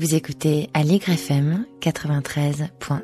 [0.00, 3.02] Vous écoutez Allegre FM 93.1.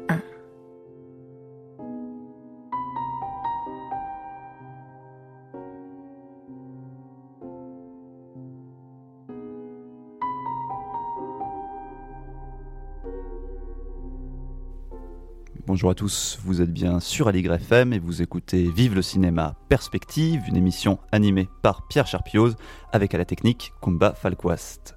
[15.67, 19.55] Bonjour à tous, vous êtes bien sur Allegre FM et vous écoutez Vive le cinéma
[19.69, 22.57] Perspective, une émission animée par Pierre Charpioz
[22.91, 24.96] avec à la technique Kumba Falquast.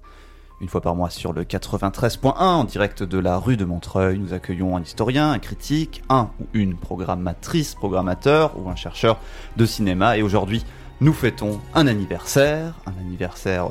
[0.60, 4.34] Une fois par mois sur le 93.1 en direct de la rue de Montreuil, nous
[4.34, 9.18] accueillons un historien, un critique, un ou une programmatrice, programmateur ou un chercheur
[9.56, 10.18] de cinéma.
[10.18, 10.66] Et aujourd'hui,
[11.00, 13.70] nous fêtons un anniversaire, un anniversaire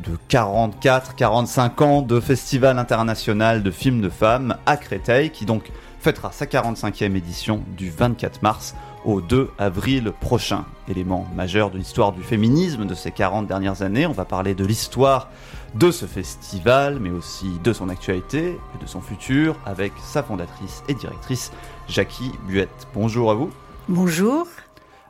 [0.00, 5.70] de 44, 45 ans de Festival international de films de femmes à Créteil, qui donc
[6.00, 10.64] fêtera sa 45e édition du 24 mars au 2 avril prochain.
[10.88, 14.64] Élément majeur de l'histoire du féminisme de ces 40 dernières années, on va parler de
[14.64, 15.28] l'histoire
[15.74, 20.82] de ce festival, mais aussi de son actualité et de son futur avec sa fondatrice
[20.88, 21.50] et directrice
[21.88, 22.86] Jackie Buette.
[22.94, 23.50] Bonjour à vous.
[23.88, 24.46] Bonjour.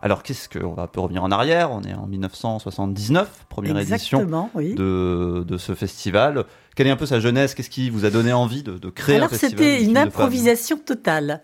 [0.00, 4.50] Alors qu'est-ce qu'on va un peu revenir en arrière On est en 1979, première Exactement,
[4.50, 4.74] édition oui.
[4.74, 6.44] de, de, ce festival.
[6.76, 9.16] Quelle est un peu sa jeunesse Qu'est-ce qui vous a donné envie de, de créer
[9.16, 11.42] Alors un festival c'était une improvisation totale.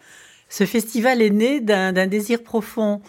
[0.48, 3.00] Ce festival est né d'un désir profond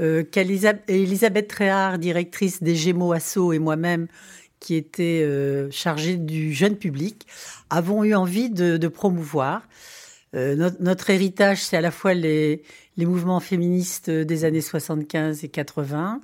[0.00, 4.06] euh, qu'Elisabeth Tréhard, directrice des Gémeaux Asso, et moi-même,
[4.60, 7.26] qui était euh, chargée du jeune public,
[7.70, 9.62] avons eu envie de, de promouvoir.
[10.34, 12.62] Euh, notre, notre héritage, c'est à la fois les,
[12.96, 16.20] les mouvements féministes des années 75 et 80,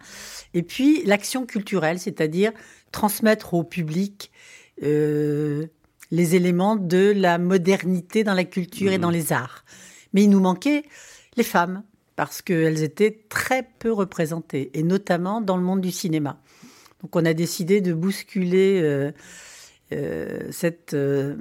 [0.52, 2.52] et puis l'action culturelle, c'est-à-dire
[2.92, 4.30] transmettre au public
[4.82, 5.66] euh,
[6.10, 9.02] les éléments de la modernité dans la culture et Mhm.
[9.02, 9.64] dans les arts.
[10.12, 10.82] Mais il nous manquait
[11.36, 11.82] les femmes,
[12.16, 16.40] parce qu'elles étaient très peu représentées, et notamment dans le monde du cinéma.
[17.04, 19.12] Donc on a décidé de bousculer euh,
[19.92, 21.36] euh, cette, euh,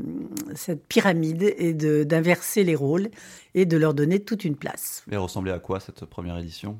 [0.55, 3.09] cette pyramide et d'inverser les rôles
[3.55, 5.05] et de leur donner toute une place.
[5.09, 6.77] Elle ressemblait à quoi cette première édition?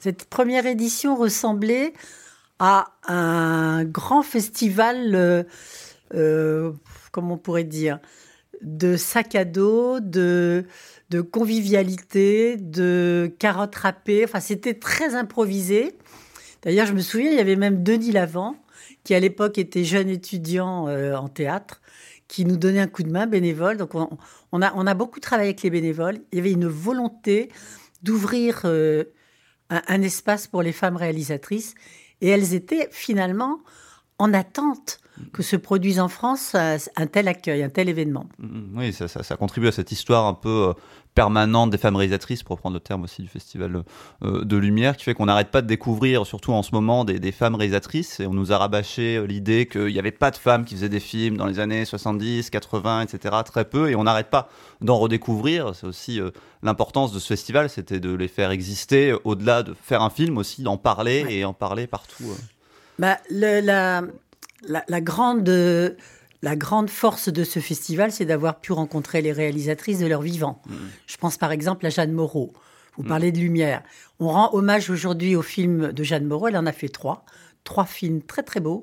[0.00, 1.94] Cette première édition ressemblait
[2.58, 5.46] à un grand festival,
[6.10, 8.00] comment on pourrait dire,
[8.60, 10.66] de sac à dos, de,
[11.08, 14.24] de convivialité, de carottes râpées.
[14.24, 15.94] Enfin, c'était très improvisé.
[16.62, 18.56] D'ailleurs, je me souviens, il y avait même Denis Lavant,
[19.04, 21.80] qui à l'époque était jeune étudiant euh, en théâtre,
[22.28, 23.76] qui nous donnait un coup de main bénévole.
[23.76, 26.20] Donc, on, a, beaucoup travaillé avec les bénévoles.
[26.32, 27.50] Il y avait une volonté
[28.02, 29.04] d'ouvrir euh,
[29.68, 31.74] un, espace pour les femmes réalisatrices.
[32.20, 33.60] Et elles étaient finalement
[34.18, 35.00] en attente
[35.32, 38.26] que se produise en France un, un tel accueil, un tel événement.
[38.38, 40.72] Mm, Oui, ça, contribue à cette histoire un peu euh,
[41.14, 43.82] permanente des femmes réalisatrices, pour reprendre le terme aussi du Festival
[44.22, 47.18] euh, de Lumière, qui fait qu'on n'arrête pas de découvrir, surtout en ce moment, des,
[47.18, 48.20] des femmes réalisatrices.
[48.20, 50.88] Et on nous a rabâché euh, l'idée qu'il n'y avait pas de femmes qui faisaient
[50.88, 53.34] des films dans les années 70, 80, etc.
[53.44, 53.90] Très peu.
[53.90, 54.48] Et on n'arrête pas
[54.80, 55.74] d'en redécouvrir.
[55.74, 56.30] C'est aussi euh,
[56.62, 60.62] l'importance de ce festival, c'était de les faire exister, au-delà de faire un film aussi,
[60.62, 61.34] d'en parler Ouais.
[61.34, 62.24] et en parler partout.
[62.24, 62.34] euh.
[62.98, 64.02] Bah, le- la,
[64.68, 65.48] la, la grande,
[66.42, 70.62] la grande force de ce festival, c'est d'avoir pu rencontrer les réalisatrices de leur vivant.
[71.06, 72.52] Je pense par exemple à Jeanne Moreau.
[72.96, 73.82] Vous parlez de lumière.
[74.18, 76.48] On rend hommage aujourd'hui au film de Jeanne Moreau.
[76.48, 77.24] Elle en a fait trois.
[77.64, 78.82] Trois films très très beaux,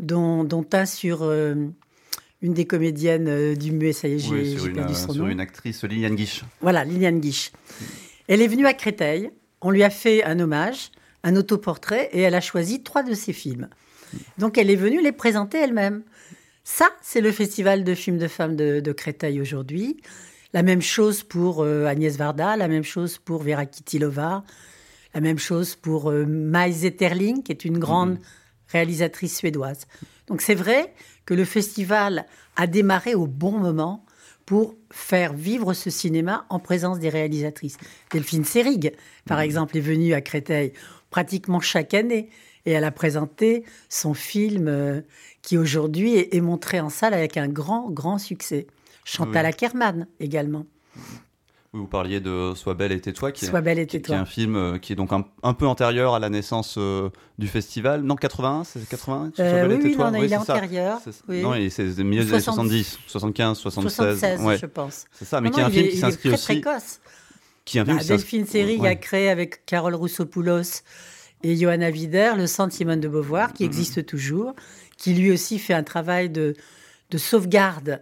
[0.00, 1.54] dont, dont un sur euh,
[2.42, 3.92] une des comédiennes euh, du muet.
[3.92, 5.28] Ça y est, j'ai Oui, sur, perdu euh, son sur nom.
[5.30, 6.44] une actrice, Liliane Guiche.
[6.60, 7.52] Voilà, Liliane Guiche.
[8.28, 9.30] Elle est venue à Créteil.
[9.60, 10.90] On lui a fait un hommage,
[11.24, 13.68] un autoportrait, et elle a choisi trois de ses films.
[14.38, 16.02] Donc elle est venue les présenter elle-même.
[16.70, 19.96] Ça, c'est le festival de films de femmes de, de Créteil aujourd'hui.
[20.52, 24.44] La même chose pour euh, Agnès Varda, la même chose pour Vera Kitilova,
[25.14, 28.18] la même chose pour euh, Maï Zetterling, qui est une grande
[28.68, 29.86] réalisatrice suédoise.
[30.26, 30.92] Donc c'est vrai
[31.24, 34.04] que le festival a démarré au bon moment
[34.44, 37.78] pour faire vivre ce cinéma en présence des réalisatrices.
[38.12, 38.92] Delphine Seyrig,
[39.24, 40.74] par exemple, est venue à Créteil
[41.08, 42.28] pratiquement chaque année
[42.66, 45.00] et elle a présenté son film euh,
[45.42, 48.66] qui aujourd'hui est, montré en salle avec un grand, grand succès.
[49.04, 49.48] Chantal Oui.
[49.50, 50.66] Ackerman également.
[51.74, 54.12] Oui, vous parliez de Sois belle et tais-toi, qui, est- Sois belle et qui- qui
[54.12, 57.10] est un film euh, qui est donc un, un peu antérieur à la naissance euh,
[57.38, 58.02] du festival.
[58.02, 60.98] Non, 81, c'est 80 Sois Euh, belle et oui, oui, non, Oui, il est antérieur.
[61.04, 61.42] C'est- oui.
[61.42, 62.54] Non, c'est milieu des années 60.
[62.68, 63.94] 70, 75, 76.
[64.18, 65.04] 76, ouais, je pense.
[65.12, 66.60] c'est ça, mais Non, qui est un il film est- qui s'inscrit très aussi.
[66.60, 67.00] précoce.
[67.66, 68.88] Qui est un film Bah, qui s'inscrit- Delphine ouais.
[68.88, 70.82] a créé avec Carole Rousseau-Poulos
[71.42, 74.54] et Johanna Wider le Centre Simone de Beauvoir, qui existe toujours,
[74.96, 76.54] qui lui aussi fait un travail de,
[77.10, 78.00] de sauvegarde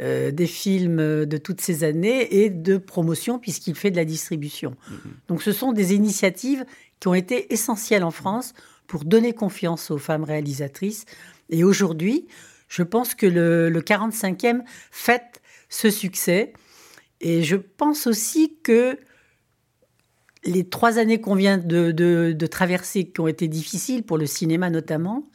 [0.00, 4.70] euh, des films de toutes ces années et de promotion, puisqu'il fait de la distribution.
[4.70, 5.28] Mm-hmm.
[5.28, 6.64] Donc ce sont des initiatives
[6.98, 8.54] qui ont été essentielles en France
[8.86, 11.04] pour donner confiance aux femmes réalisatrices.
[11.50, 12.26] Et aujourd'hui,
[12.68, 16.54] je pense que le, 45e fête ce succès.
[17.20, 18.98] Et je pense aussi que
[20.44, 25.28] les trois années qu'on vient de, traverser, qui ont été difficiles pour le cinéma notamment,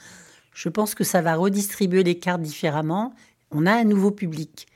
[0.53, 3.13] je pense que ça va redistribuer les cartes différemment.
[3.51, 4.67] On a un nouveau public.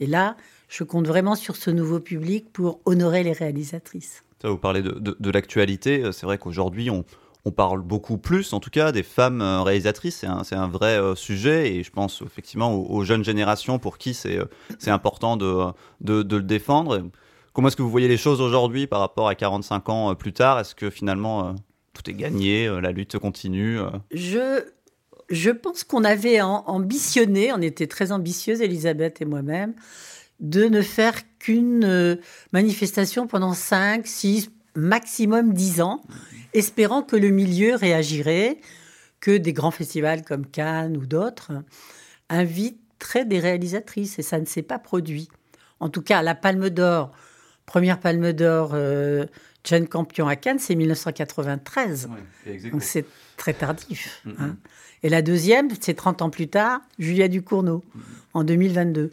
[0.00, 0.36] Et là,
[0.68, 4.24] je compte vraiment sur ce nouveau public pour honorer les réalisatrices.
[4.42, 6.12] Ça, vous parlez de, de l'actualité.
[6.12, 7.04] C'est vrai qu'aujourd'hui, on,
[7.50, 10.24] parle beaucoup plus, en tout cas, des femmes euh, réalisatrices.
[10.44, 14.36] C'est un, vrai euh, sujet et je pense effectivement aux, jeunes générations pour qui c'est
[14.36, 14.44] euh,
[14.86, 15.72] important de,
[16.04, 17.08] le défendre.
[17.52, 20.60] Comment est-ce que vous voyez les choses aujourd'hui par rapport à 45 ans plus tard?
[20.60, 21.54] Est-ce que finalement
[21.92, 23.78] tout est gagné, la lutte continue
[24.12, 24.62] je,
[25.30, 29.74] je pense qu'on avait ambitionné, on était très ambitieuses, Elisabeth et moi-même,
[30.38, 32.18] de ne faire qu'une
[32.52, 36.02] manifestation pendant 5, 6, maximum 10 ans
[36.54, 38.58] espérant que le milieu réagirait,
[39.20, 41.52] que des grands festivals comme Cannes ou d'autres
[42.28, 44.18] inviteraient des réalisatrices.
[44.18, 45.28] Et ça ne s'est pas produit.
[45.80, 47.12] En tout cas, la Palme d'Or,
[47.68, 49.26] première Palme d'Or, euh,
[49.90, 52.08] Campion à Cannes, c'est 1993.
[52.72, 53.04] Donc c'est
[53.36, 54.22] très tardif.
[54.38, 54.56] Hein.
[55.02, 57.84] Et la deuxième, c'est 30 ans plus tard, Julia Ducournau,
[58.32, 59.12] en 2022.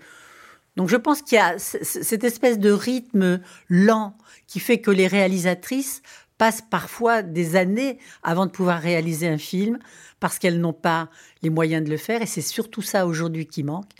[0.78, 4.18] Donc je pense qu'il y a cette espèce de rythme lent
[4.48, 6.02] qui fait que les réalisatrices
[6.38, 9.80] passent parfois des années avant de pouvoir réaliser un film
[10.20, 11.10] parce qu'elles n'ont pas
[11.42, 12.22] les moyens de le faire.
[12.22, 13.92] Et c'est surtout ça aujourd'hui qui manque.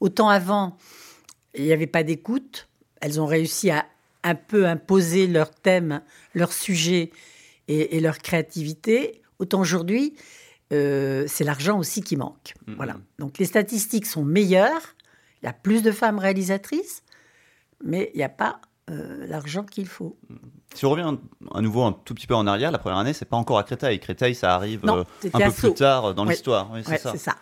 [0.00, 0.76] Autant avant,
[1.54, 2.68] il n'y avait pas d'écoute.
[3.00, 3.86] Elles ont réussi à
[4.24, 6.02] un peu imposer leur thème,
[6.34, 7.10] leur sujet
[7.68, 9.22] et, leur créativité.
[9.38, 10.14] Autant aujourd'hui,
[10.72, 12.54] euh, c'est l'argent aussi qui manque.
[12.66, 12.76] Mm-hmm.
[12.76, 12.96] Voilà.
[13.18, 14.94] Donc les statistiques sont meilleures.
[15.42, 17.02] Il y a plus de femmes réalisatrices,
[17.84, 18.60] mais il n'y a pas
[18.90, 20.16] euh, l'argent qu'il faut.
[20.74, 21.16] Si on revient
[21.54, 23.62] à nouveau un tout petit peu en arrière, la première année, c'est pas encore à
[23.62, 24.00] Créteil.
[24.00, 26.70] Créteil, ça arrive euh, un peu plus tard dans l'histoire.
[26.72, 27.36] Oui, c'est ça.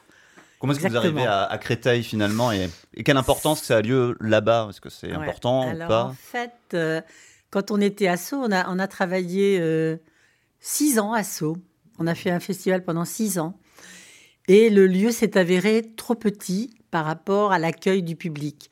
[0.58, 2.70] Comment est-ce que vous arrivez à, Créteil finalement et,
[3.05, 4.69] quelle importance que ça a lieu là-bas?
[4.70, 6.05] Est-ce que c'est important ou pas?
[6.05, 7.00] En fait, euh,
[7.50, 9.61] quand on était à Sceaux, on a, on a travaillé
[10.61, 11.56] six ans à Sceaux.
[11.99, 13.58] On a fait un festival pendant six ans.
[14.49, 18.70] Et le lieu s'est avéré trop petit par rapport à l'accueil du public.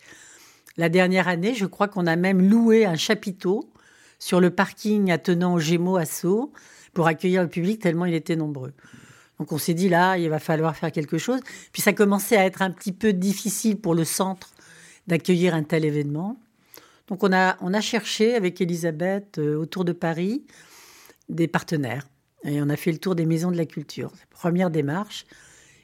[0.77, 3.73] La dernière année, je crois qu'on a même loué un chapiteau
[4.19, 6.53] sur le parking attenant aux Gémeaux à Sceaux
[6.93, 8.73] pour accueillir le public tellement il était nombreux.
[9.39, 11.41] Donc on s'est dit là, il va falloir faire quelque chose.
[11.73, 14.51] Puis ça commençait à être un petit peu difficile pour le centre
[15.07, 16.39] d'accueillir un tel événement.
[17.09, 20.45] Donc on a, on a cherché avec Elisabeth euh, autour de Paris
[21.29, 22.07] des partenaires.
[22.45, 24.13] Et on a fait le tour des maisons de la culture.
[24.31, 25.25] Première démarche.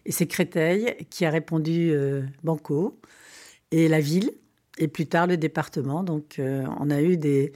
[0.06, 2.99] Et c'est Créteil qui a répondu euh, Banco.
[3.70, 4.32] Et la ville
[4.79, 6.02] et plus tard le département.
[6.02, 7.52] Donc euh, on a eu des,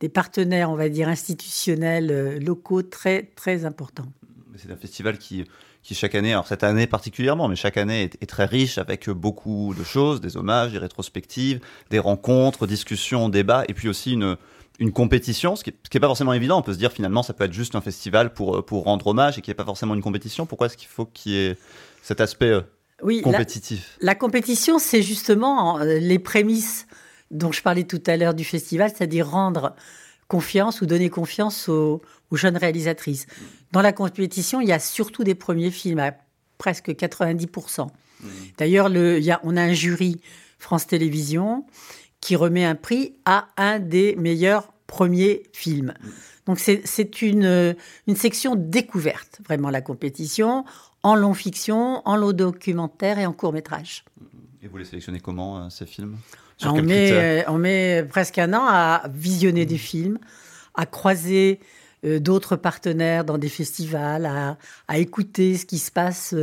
[0.00, 4.12] des, partenaires, on va dire, institutionnels locaux très, très importants.
[4.58, 5.44] C'est un festival qui,
[5.82, 9.74] qui chaque année, alors cette année particulièrement, mais chaque année est, très riche avec beaucoup
[9.78, 11.60] de choses, des hommages, des rétrospectives,
[11.90, 14.36] des rencontres, discussions, débats, et puis aussi une,
[14.78, 16.58] une compétition, ce qui n'est pas forcément évident.
[16.58, 19.38] On peut se dire finalement ça peut être juste un festival pour, pour rendre hommage
[19.38, 20.46] et qu'il n'y ait pas forcément une compétition.
[20.46, 21.56] Pourquoi est-ce qu'il faut qu'il y ait
[22.02, 22.62] cet aspect euh,
[23.02, 23.96] oui, compétitif?
[24.00, 26.86] La, compétition, c'est justement euh, les prémices
[27.30, 29.74] dont je parlais tout à l'heure du festival, c'est-à-dire rendre
[30.28, 32.02] confiance ou donner confiance aux,
[32.32, 33.26] jeunes réalisatrices.
[33.72, 36.12] Dans la compétition, il y a surtout des premiers films, à
[36.58, 37.86] presque 90%.
[37.86, 38.28] Mmh.
[38.58, 38.90] D'ailleurs,
[39.42, 40.20] on a un jury
[40.58, 41.64] France Télévisions
[42.20, 45.94] qui remet un prix à un des meilleurs premiers films.
[46.02, 46.08] Mmh.
[46.46, 50.64] Donc c'est une, une section découverte, vraiment, la compétition
[51.02, 54.04] en long fiction, en long documentaire et en court métrage.
[54.62, 56.16] Et vous les sélectionnez comment, euh, ces films?
[56.62, 60.18] Ah, on, met, euh, on met presque un an à visionner des films,
[60.74, 61.60] à croiser
[62.04, 66.34] euh, d'autres partenaires dans des festivals, à, à, écouter ce qui se passe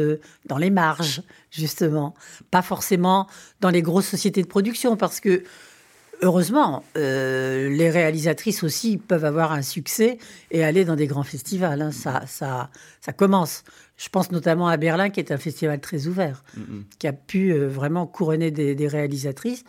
[0.45, 2.13] dans les marges, justement.
[2.51, 3.27] Pas forcément
[3.59, 5.43] dans les grosses sociétés de production, parce que
[6.21, 10.17] heureusement, les réalisatrices aussi peuvent avoir un succès
[10.51, 11.81] et aller dans des grands festivals.
[11.81, 11.91] Hein.
[11.91, 12.69] Ça, ça,
[13.01, 13.63] ça commence.
[13.97, 16.43] Je pense notamment à Berlin, qui est un festival très ouvert,
[16.99, 19.63] qui a pu euh, vraiment couronner des, réalisatrices.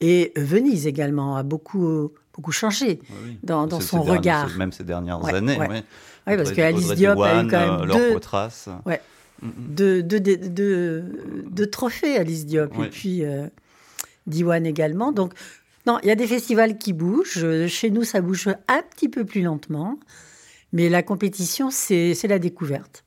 [0.00, 2.98] Et Venise également a beaucoup, beaucoup changé
[3.44, 4.50] dans, son regard.
[4.56, 5.58] même ces dernières années.
[6.26, 7.88] Oui, parce qu'Alice Diop a eu quand même
[9.42, 11.04] deux, deux, deux,
[11.50, 12.72] deux, trophées, Alice Diop.
[12.80, 13.46] Et puis euh,
[14.26, 15.12] Diwan également.
[15.12, 15.34] Donc,
[15.86, 17.66] non, il y a des festivals qui bougent.
[17.66, 19.98] Chez nous, ça bouge un petit peu plus lentement.
[20.72, 23.04] Mais la compétition, c'est la découverte.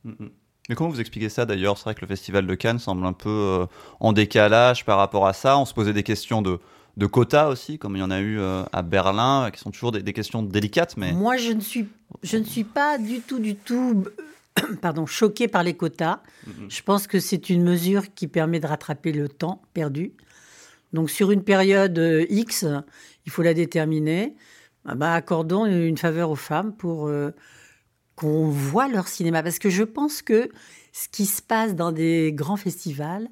[0.70, 1.78] Mais comment vous expliquez ça d'ailleurs?
[1.78, 3.66] C'est vrai que le Festival de Cannes semble un peu euh,
[4.00, 5.60] en décalage par rapport à ça.
[5.60, 6.60] On se posait des questions de,
[6.98, 9.92] de quotas aussi, comme il y en a eu euh, à Berlin, qui sont toujours
[9.92, 10.98] des, questions délicates.
[10.98, 11.12] Mais...
[11.12, 11.88] Moi, je ne, suis,
[12.24, 14.06] je ne suis pas du tout, du tout
[14.82, 16.22] pardon, choquée par les quotas.
[16.70, 20.14] Je pense que c'est une mesure qui permet de rattraper le temps perdu.
[20.96, 22.66] Donc sur une période euh, X,
[23.26, 24.36] il faut la déterminer.
[24.86, 27.32] Ah bah, accordons une faveur aux femmes pour euh,
[28.16, 29.44] qu'on voit leur cinéma.
[29.44, 30.50] Parce que je pense que
[30.94, 33.28] ce qui se passe dans des grands festivals,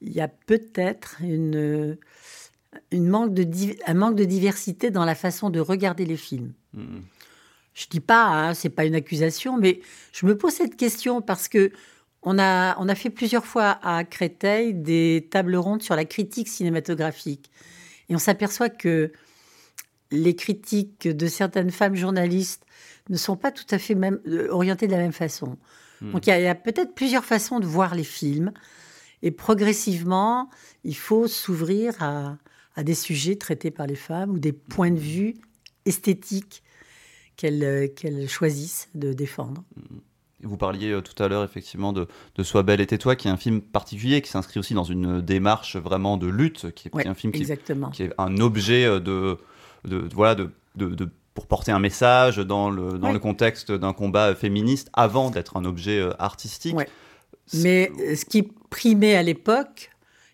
[0.00, 1.96] il y a peut-être une,
[2.90, 3.46] une manque de,
[3.86, 6.52] un manque de diversité dans la façon de regarder les films.
[6.74, 6.98] Mmh.
[7.74, 9.80] Je dis pas, hein, c'est pas une accusation, mais
[10.12, 11.70] je me pose cette question parce que
[12.22, 16.48] on a, on a fait plusieurs fois à Créteil des tables rondes sur la critique
[16.48, 17.50] cinématographique.
[18.08, 19.12] Et on s'aperçoit que
[20.10, 22.64] les critiques de certaines femmes journalistes
[23.08, 25.58] ne sont pas tout à fait même, euh, orientées de la même façon.
[26.00, 26.12] Hmm.
[26.12, 28.52] Donc il y a, peut-être plusieurs façons de voir les films.
[29.22, 30.48] Et progressivement,
[30.84, 32.38] il faut s'ouvrir à,
[32.76, 35.34] à, des sujets traités par les femmes ou des points de vue
[35.84, 36.62] esthétiques
[37.44, 39.64] euh, qu'elles choisissent de défendre.
[40.42, 43.30] Vous parliez euh, tout à l'heure effectivement de, de Sois belle et tais-toi, qui est
[43.30, 47.14] un film particulier, qui s'inscrit aussi dans une démarche vraiment de lutte, qui est, un
[47.14, 47.44] film qui,
[47.92, 49.38] qui, est un objet euh, de,
[49.84, 54.34] de, voilà, de, de, pour porter un message dans le, dans le contexte d'un combat
[54.34, 56.76] féministe avant d'être un objet artistique.
[57.54, 59.90] Mais ce qui primait à l'époque,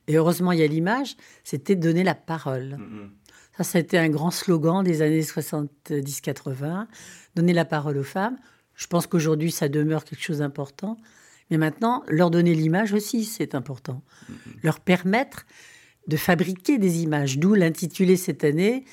[0.09, 2.79] et heureusement il y a l'image, c'était donner la parole.
[2.79, 3.09] Mm-hmm.
[3.57, 6.87] Ça, ça a été un grand slogan des années 70-80,
[7.37, 8.37] donner la parole aux femmes.
[8.75, 10.97] Je pense qu'aujourd'hui, ça demeure quelque chose d'important.
[11.51, 14.03] Mais maintenant, leur donner l'image aussi, c'est important.
[14.31, 14.35] Mm-hmm.
[14.63, 15.47] Leur permettre
[16.07, 18.85] de fabriquer des images, d'où l'intitulé cette année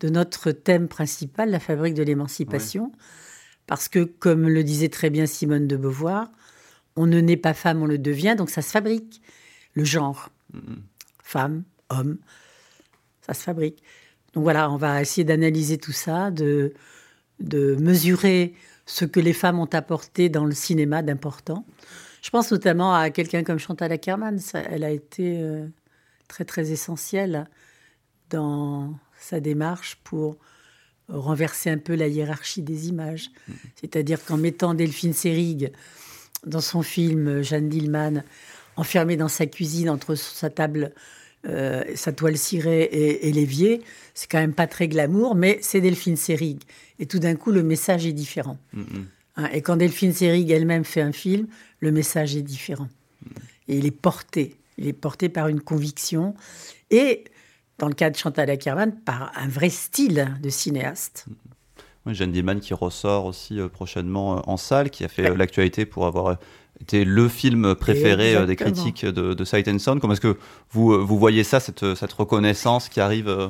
[0.00, 2.92] de notre thème principal, la fabrique de l'émancipation.
[3.66, 6.30] Parce que, comme le disait très bien Simone de Beauvoir,
[6.96, 9.22] on ne naît pas femme, on le devient, donc ça se fabrique.
[9.74, 10.78] Le genre, mm-hmm.
[11.22, 12.18] femme, homme,
[13.20, 13.82] ça se fabrique.
[14.32, 16.72] Donc voilà, on va essayer d'analyser tout ça, de,
[17.40, 18.54] de mesurer
[18.90, 21.64] ce que les femmes ont apporté dans le cinéma d'important.
[22.22, 24.40] Je pense notamment à quelqu'un comme Chantal Ackerman.
[24.52, 25.66] elle a été euh,
[26.26, 27.48] très très essentielle
[28.30, 30.36] dans sa démarche pour
[31.08, 33.30] renverser un peu la hiérarchie des images.
[33.76, 35.72] C'est-à-dire qu'en mettant Delphine Seyrig
[36.44, 38.24] dans son film Jeanne Dillman,
[38.76, 40.92] enfermée dans sa cuisine entre sa table
[41.48, 43.80] euh, sa toile cirée et, l'évier,
[44.12, 46.60] c'est quand même pas très glamour, mais c'est Delphine Seyrig.
[46.98, 48.58] Et tout d'un coup, le message est différent.
[48.76, 49.04] Mm-hmm.
[49.36, 51.46] Hein, et quand Delphine Seyrig elle-même fait un film,
[51.80, 52.88] le message est différent.
[53.68, 54.56] Et il est porté.
[54.76, 56.34] Il est porté par une conviction.
[56.90, 57.24] Et,
[57.78, 61.26] dans le cas de Chantal Ackerman, par un vrai style de cinéaste.
[62.06, 65.86] Oui, Jeanne Diman qui ressort aussi euh, prochainement euh, en salle, qui a fait l'actualité
[65.86, 66.38] pour avoir
[66.80, 70.00] était le film préféré euh, des critiques de, de Sight and Sound.
[70.00, 70.36] Comment est-ce que
[70.70, 73.48] vous, euh, vous voyez ça, cette, cette reconnaissance qui arrive euh,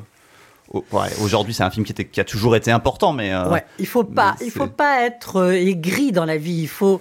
[1.21, 4.05] Aujourd'hui, c'est un film qui, était, qui, a toujours été important, mais ouais, il faut
[4.05, 6.61] pas, il faut pas être aigri dans la vie.
[6.63, 7.01] Il faut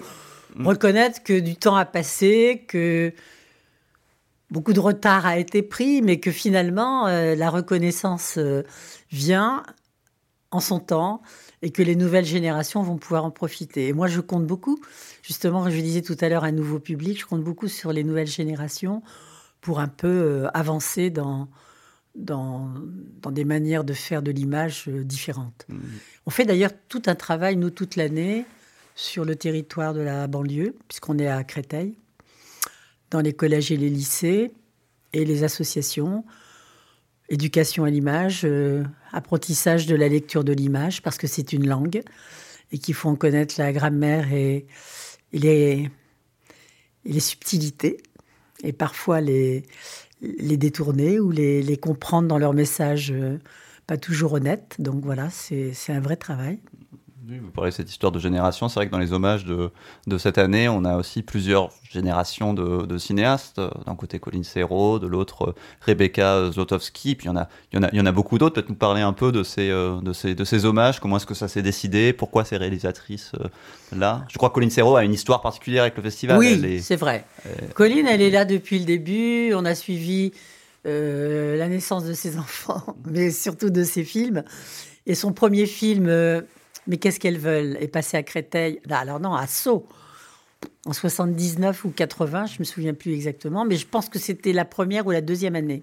[0.56, 0.66] mm.
[0.66, 3.12] reconnaître que du temps a passé, que
[4.50, 8.40] beaucoup de retard a été pris, mais que finalement la reconnaissance
[9.12, 9.62] vient
[10.50, 11.22] en son temps
[11.62, 13.88] et que les nouvelles générations vont pouvoir en profiter.
[13.88, 14.80] Et moi, je compte beaucoup
[15.22, 17.20] justement, je disais tout à l'heure, un nouveau public.
[17.20, 19.02] Je compte beaucoup sur les nouvelles générations
[19.60, 21.48] pour un peu euh, avancer dans,
[22.14, 22.72] dans,
[23.22, 25.66] dans, des manières de faire de l'image euh, différentes.
[25.68, 25.78] Mmh.
[26.26, 28.46] On fait d'ailleurs tout un travail, nous, toute l'année,
[28.94, 31.94] sur le territoire de la banlieue, puisqu'on est à Créteil,
[33.10, 34.52] dans les collèges et les lycées
[35.12, 36.24] et les associations.
[37.30, 42.02] Éducation à l'image, euh, apprentissage de la lecture de l'image, parce que c'est une langue
[42.72, 44.66] et qu'il faut en connaître la grammaire et,
[45.32, 45.90] les,
[47.18, 48.02] subtilités
[48.62, 49.64] et parfois les,
[50.20, 53.38] détourner ou les, les comprendre dans leur message euh,
[53.86, 54.76] pas toujours honnête.
[54.78, 56.58] Donc voilà, c'est un vrai travail
[57.26, 58.68] vous parlez de cette histoire de génération.
[58.68, 59.70] C'est vrai que dans les hommages de,
[60.06, 63.60] de, cette année, on a aussi plusieurs générations de, de cinéastes.
[63.86, 67.14] D'un côté, Colin Serrault, de l'autre, Rebecca Zlotowski.
[67.14, 68.54] Puis il y en a, il y en a, il y en a beaucoup d'autres.
[68.54, 71.00] Peut-être nous parler un peu de ces, euh, de ces, de ces hommages.
[71.00, 72.12] Comment est-ce que ça s'est décidé?
[72.12, 76.02] Pourquoi ces réalisatrices-là euh, Je crois que Colin Serrault a une histoire particulière avec le
[76.02, 76.38] festival.
[76.38, 77.24] Oui, c'est vrai.
[77.74, 79.52] Colline, elle est là depuis le début.
[79.54, 80.32] On a suivi
[80.86, 84.42] euh, la naissance de ses enfants, mais surtout de ses films.
[85.06, 86.08] Et son premier film,
[86.86, 87.76] mais qu'est-ce qu'elles veulent?
[87.80, 88.80] Et passer à Créteil?
[88.90, 89.86] Alors non, à Sceaux.
[90.86, 94.64] En 79 ou 80, je me souviens plus exactement, mais je pense que c'était la
[94.64, 95.82] première ou la deuxième année.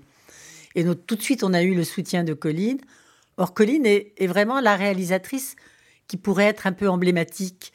[0.76, 2.80] Et donc, tout de suite, on a eu le soutien de Colline.
[3.38, 5.56] Or, Colline est, vraiment la réalisatrice
[6.08, 7.74] qui pourrait être un peu emblématique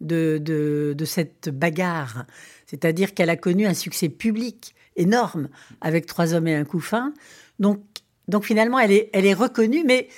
[0.00, 2.26] de, de, cette bagarre.
[2.66, 5.48] C'est-à-dire qu'elle a connu un succès public énorme
[5.80, 7.12] avec Trois hommes et un couffin.
[7.58, 7.82] Donc,
[8.28, 10.08] donc finalement, elle est, elle est reconnue, mais,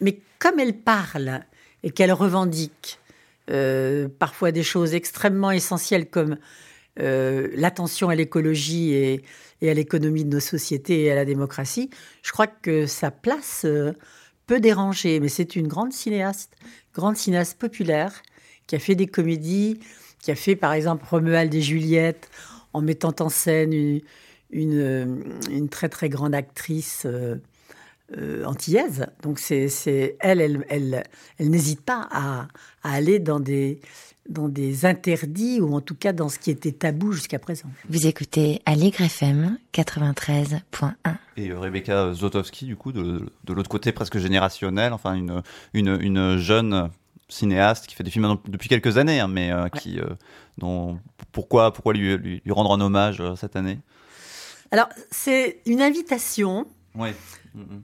[0.00, 1.42] mais comme elle parle
[1.82, 2.98] et qu'elle revendique
[4.18, 6.38] parfois des choses extrêmement essentielles comme
[6.96, 9.22] l'attention à l'écologie et,
[9.62, 11.90] à l'économie de nos sociétés et à la démocratie,
[12.22, 13.66] je crois que sa place
[14.46, 16.54] peut déranger, mais c'est une grande cinéaste,
[16.94, 18.22] grande cinéaste populaire,
[18.66, 19.80] qui a fait des comédies,
[20.20, 22.30] qui a fait par exemple Romuald et Juliette,
[22.72, 24.00] en mettant en scène
[24.50, 27.36] une, très très grande actrice euh,
[28.16, 29.06] euh, antillaise.
[29.22, 31.04] Donc c'est, elle, elle, elle,
[31.38, 32.48] elle n'hésite pas à,
[32.82, 33.80] à, aller dans des,
[34.28, 37.68] dans des interdits ou en tout cas dans ce qui était tabou jusqu'à présent.
[37.88, 40.92] Vous écoutez Allegre FM 93.1.
[41.36, 45.42] Et euh, Rebecca Zotowski, du coup, de, de l'autre côté presque générationnel, enfin une,
[45.72, 46.90] une, une, jeune
[47.28, 50.06] cinéaste qui fait des films depuis quelques années, hein, mais euh, qui, euh,
[50.58, 50.98] dont,
[51.32, 53.78] pourquoi, pourquoi lui, lui, rendre un hommage cette année?
[54.70, 56.66] Alors, c'est une invitation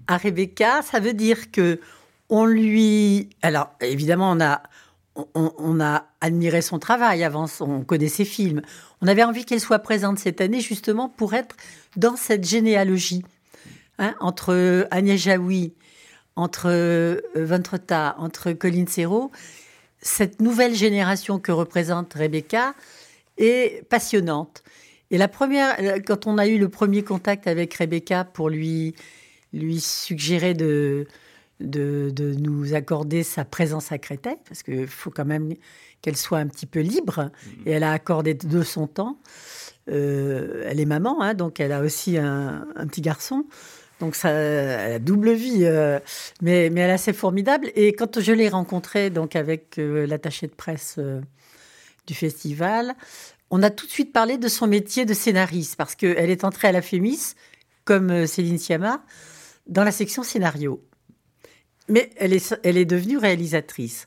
[0.07, 0.83] à Rebecca.
[0.83, 1.81] Ça veut dire que
[2.29, 3.31] on lui.
[3.43, 4.63] Alors, évidemment, on a
[5.35, 8.63] on, a admiré son travail avant, on connaît ses films.
[9.01, 11.57] On avait envie qu'elle soit présente cette année justement pour être
[11.97, 13.25] dans cette généalogie
[13.99, 15.75] hein, entre Agnès Jaoui,
[16.37, 19.31] entre euh, Ventreta, entre Colin Serrault.
[20.01, 22.75] Cette nouvelle génération que représente Rebecca
[23.37, 24.63] est passionnante.
[25.11, 28.95] Et la première, quand on a eu le premier contact avec Rebecca pour lui,
[29.53, 31.07] lui suggérer de,
[31.61, 35.55] de, nous accorder sa présence à Créteil, parce qu'il faut quand même
[36.03, 37.67] qu'elle soit un petit peu libre, mm-hmm.
[37.67, 39.19] et elle a accordé de son temps.
[39.91, 43.45] Euh, elle est maman, hein, donc elle a aussi un, petit garçon.
[43.99, 45.99] Donc ça, elle a double vie, euh,
[46.41, 47.71] mais, mais elle est assez formidable.
[47.75, 50.99] Et quand je l'ai rencontrée donc avec euh, l'attaché de presse
[52.07, 52.95] du festival,
[53.51, 56.69] on a tout de suite parlé de son métier de scénariste, parce qu'elle est entrée
[56.69, 57.35] à la Fémis,
[57.85, 59.03] comme Céline Sciamma,
[59.71, 60.85] dans la section scénario.
[61.89, 64.07] Mais elle est, elle est devenue réalisatrice.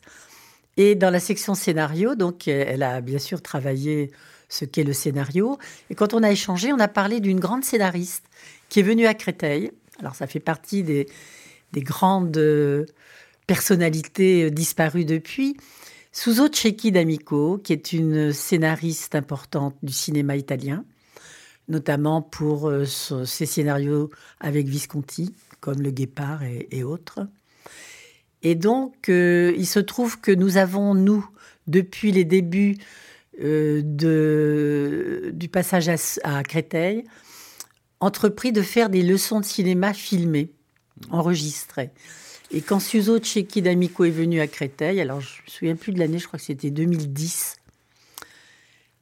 [0.77, 4.12] Et dans la section scénario, donc, elle a bien sûr travaillé
[4.50, 5.58] ce qu'est le scénario.
[5.89, 8.25] Et quand on a échangé, on a parlé d'une grande scénariste
[8.70, 9.72] qui est venue à Créteil.
[9.99, 11.08] Alors, ça fait partie des,
[11.71, 12.39] des grandes
[13.47, 15.58] personnalités disparues depuis.
[16.12, 20.86] Suzo Cecchi d'Amico, qui est une scénariste importante du cinéma italien,
[21.67, 27.26] notamment pour euh, ses scénarios avec Visconti, comme Le Guépard et autres.
[28.41, 31.26] Et donc, euh, il se trouve que nous avons, nous,
[31.67, 32.76] depuis les débuts
[33.41, 33.82] euh,
[35.32, 35.89] du passage
[36.23, 37.06] à, Créteil,
[38.02, 40.52] entrepris de faire des leçons de cinéma filmées,
[41.10, 41.91] enregistrées.
[42.52, 45.99] Et quand Suzo Tcheki d'Amico est venu à Créteil, alors je me souviens plus de
[45.99, 47.56] l'année, je crois que c'était 2010,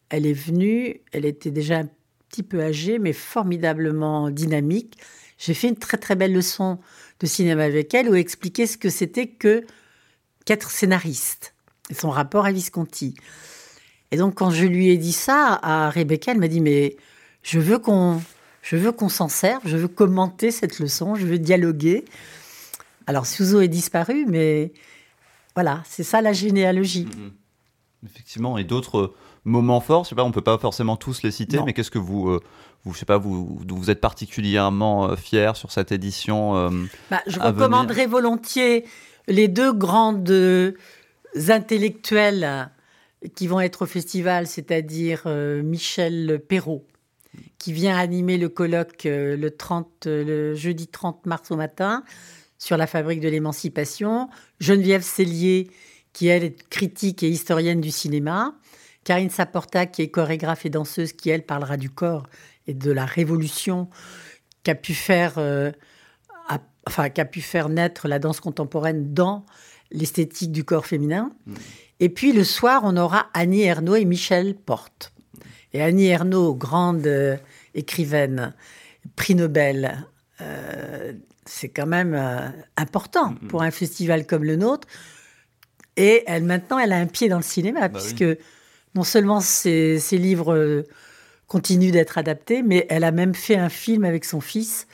[0.10, 1.89] elle est venue, elle était déjà un
[2.30, 4.97] petit peu âgée, mais formidablement dynamique.
[5.41, 6.77] J'ai fait une très très belle leçon
[7.19, 9.65] de cinéma avec elle où expliquait ce que c'était que
[10.45, 11.56] qu'être scénariste
[11.89, 13.15] et son rapport à Visconti.
[14.12, 16.95] Et donc quand je lui ai dit ça à Rebecca, elle m'a dit mais
[17.41, 18.21] je veux qu'on
[18.62, 22.06] je veux qu'on s'en serve, je veux commenter cette leçon, je veux dialoguer.
[23.08, 24.71] Alors Suzo est disparu, mais
[25.56, 27.06] voilà, c'est ça la généalogie.
[27.06, 28.06] Mm-hmm.
[28.06, 31.60] Effectivement, et d'autres moments forts, je sais pas, on peut pas forcément tous les citer,
[31.65, 32.39] mais qu'est-ce que vous, euh,
[32.84, 36.70] vous, je sais pas, vous, vous êtes particulièrement euh, fier sur cette édition euh,
[37.10, 38.86] bah, Je recommanderais volontiers
[39.28, 40.34] les deux grandes
[41.50, 42.70] intellectuelles
[43.36, 46.88] qui vont être au festival, c'est-à-dire Michel Perrault,
[47.60, 52.04] qui vient animer le colloque le, 30, le jeudi 30 mars au matin
[52.62, 55.72] sur la fabrique de l'émancipation, Geneviève Cellier,
[56.13, 58.54] qui elle est critique et historienne du cinéma,
[59.04, 62.28] Karine Saporta, qui est chorégraphe et danseuse, qui elle parlera du corps
[62.67, 63.89] et de la révolution
[64.63, 65.71] qu'a pu faire, euh,
[66.88, 69.45] enfin qu'a pu faire naître la danse contemporaine dans
[69.91, 71.32] l'esthétique du corps féminin.
[71.45, 71.54] Mm.
[72.00, 75.13] Et puis le soir, on aura Annie Ernaux et Michel Porte.
[75.74, 77.38] Et Annie Ernaux, grande euh,
[77.76, 78.54] écrivaine,
[79.15, 80.06] prix Nobel,
[80.41, 81.13] euh,
[81.45, 82.15] c'est quand même
[82.78, 83.47] important mm, mm.
[83.47, 84.88] pour un festival comme le nôtre.
[85.97, 88.26] Et elle maintenant, elle a un pied dans le cinéma, bah puisque
[88.95, 90.86] non seulement ses, livres
[91.51, 94.87] euh, continuent d'être adaptés, mais elle a même fait un film avec son fils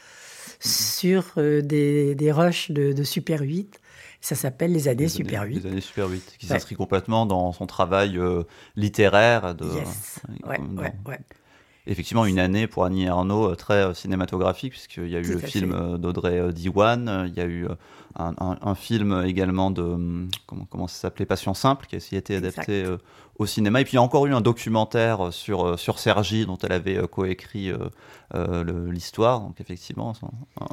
[0.59, 3.79] sur euh, des, des rushs de, Super 8.
[4.19, 5.59] Ça s'appelle Les années Super 8.
[5.59, 8.43] Les années Super 8, qui s'inscrit complètement dans son travail euh,
[8.75, 9.55] littéraire.
[9.55, 10.19] De, yes.
[10.45, 10.59] ouais,
[11.05, 11.19] ouais,
[11.87, 16.51] Effectivement, une année pour Annie Ernaux très cinématographique, puisqu'il y a eu le film d'Audrey
[16.53, 17.67] Diwan, il y a eu
[18.19, 22.97] un, film également de comment, comment ça s'appelait Passion simple qui a été adapté euh,
[23.37, 23.81] au cinéma.
[23.81, 26.71] Et puis il y a encore eu un documentaire sur euh, sur Sergi dont elle
[26.71, 27.71] avait euh, coécrit
[28.33, 29.41] l'histoire.
[29.41, 30.13] Donc effectivement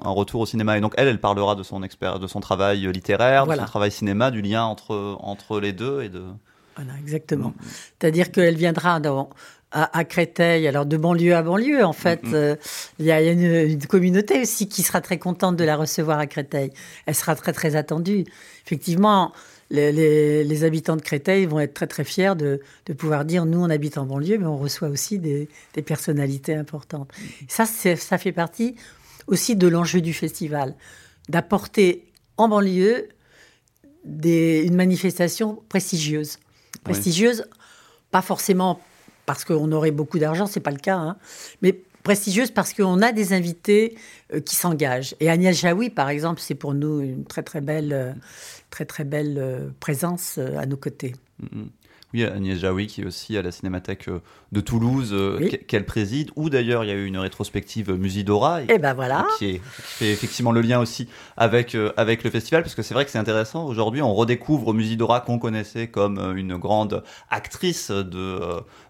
[0.03, 0.79] un, retour au cinéma.
[0.79, 3.91] Et donc elle elle parlera de son expert de son travail littéraire de son travail
[3.91, 6.23] cinéma du lien entre entre les deux et de
[6.77, 7.55] Voilà, exactement.
[7.99, 9.31] C'est-à-dire qu'elle viendra dans,
[9.75, 12.23] à, Créteil, alors de banlieue à banlieue, en fait.
[12.23, 12.35] Mm, mm.
[12.35, 12.57] Euh,
[13.01, 16.71] il y a, une, communauté aussi qui sera très contente de la recevoir à Créteil.
[17.07, 18.25] Elle sera très, très attendue.
[18.65, 19.33] Effectivement,
[19.71, 22.61] les, habitants de Créteil vont être très, très fiers de,
[22.97, 25.49] pouvoir dire nous, on habite en banlieue, mais on reçoit aussi des,
[25.85, 27.11] personnalités importantes.
[27.49, 28.77] Ça, ça fait partie
[29.27, 30.75] aussi de l'enjeu du festival,
[31.29, 32.05] d'apporter
[32.37, 33.09] en banlieue
[34.05, 36.39] des, une manifestation prestigieuse.
[36.85, 37.47] Prestigieuse,
[38.11, 38.79] pas forcément
[39.27, 41.17] parce qu'on aurait beaucoup d'argent, c'est pas le cas, hein,
[41.63, 43.97] mais prestigieuse parce qu'on a des invités
[44.33, 45.17] euh, qui s'engagent.
[45.19, 48.13] Et Agnès Jaoui, par exemple, c'est pour nous une très très belle, euh,
[48.71, 51.15] très très belle euh, présence à nos côtés.
[51.41, 51.69] Mm, mm.
[52.15, 54.21] Oui, Agnès Jaoui qui est aussi à la Cinémathèque euh,
[54.53, 58.63] de Toulouse, euh, qu'elle préside, où d'ailleurs il y a eu une rétrospective Musidora.
[58.63, 59.27] Et, ben voilà.
[59.37, 63.05] Qui, fait effectivement le lien aussi avec, euh, avec le festival, parce que c'est vrai
[63.05, 63.67] que c'est intéressant.
[63.67, 68.39] Aujourd'hui, on redécouvre Musidora qu'on connaissait comme une grande actrice de,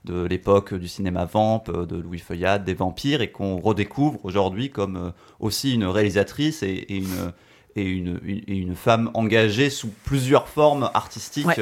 [0.04, 5.14] de l'époque du cinéma vamp, de Louis Feuillade, des vampires, et qu'on redécouvre aujourd'hui comme
[5.40, 7.32] aussi une réalisatrice et, une
[7.76, 11.60] et une, une, femme engagée sous plusieurs formes artistiques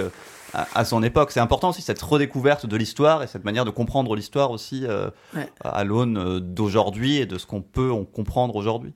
[0.54, 1.30] à, son époque.
[1.32, 5.10] C'est important aussi cette redécouverte de l'histoire et cette manière de comprendre l'histoire aussi euh,
[5.60, 8.92] à l'aune euh, d'aujourd'hui et de ce qu'on peut en comprendre aujourd'hui.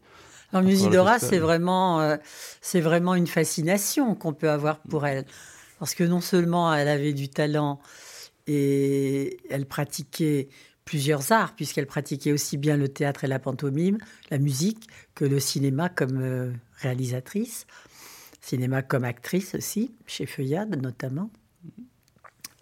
[0.53, 2.17] Alors Musidora, c'est vraiment, euh,
[2.61, 5.25] c'est vraiment une fascination qu'on peut avoir pour elle.
[5.79, 7.81] Parce que non seulement elle avait du talent
[8.47, 10.49] et elle pratiquait
[10.85, 13.99] plusieurs arts, puisqu'elle pratiquait aussi bien le théâtre et la pantomime,
[14.31, 17.67] la musique, que le cinéma comme réalisatrice,
[18.41, 21.31] cinéma comme actrice aussi, chez Feuillade notamment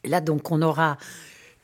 [0.04, 0.98] là, donc, on aura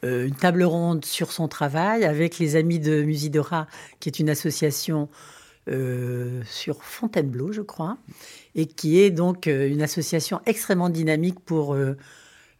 [0.05, 3.66] euh, une table ronde sur son travail avec les amis de Musidora,
[4.00, 5.09] qui est une association
[5.68, 7.98] euh, sur Fontainebleau, je crois,
[8.55, 11.76] et qui est donc euh, une association extrêmement dynamique pour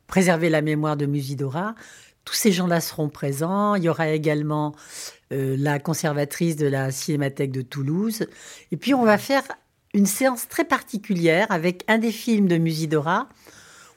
[0.07, 1.75] préserver la mémoire de Musidora.
[2.25, 3.75] Tous ces gens-là seront présents.
[3.75, 4.75] Il y aura également
[5.31, 8.27] la conservatrice de la Cinémathèque de Toulouse.
[8.73, 9.45] Et puis, on va faire
[9.95, 13.29] une séance très particulière avec un des films de Musidora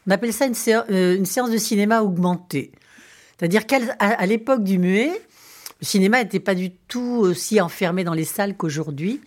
[0.07, 0.45] on appelle ça
[0.89, 2.71] euh, une, séance de cinéma augmentée.
[3.37, 5.11] C'est-à-dire qu'à l'époque du muet,
[5.81, 9.21] le cinéma n'était pas du tout aussi enfermé dans les salles qu'aujourd'hui.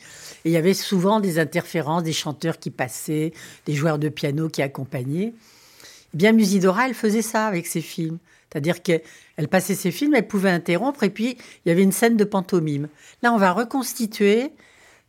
[0.44, 3.32] Et il y avait souvent des interférences, des chanteurs qui passaient,
[3.66, 5.34] des joueurs de piano qui accompagnaient.
[5.34, 8.18] Eh bien, Musidora, elle faisait ça avec ses films.
[8.50, 12.16] C'est-à-dire qu'elle passait ses films, elle pouvait interrompre, et puis il y avait une scène
[12.16, 12.88] de pantomime.
[13.22, 14.52] Là, on va reconstituer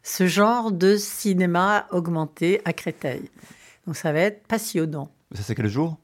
[0.04, 3.30] ce genre de cinéma augmenté à Créteil.
[3.86, 5.10] Donc ça va être passionnant.
[5.34, 5.98] Ça, c'est quel jour?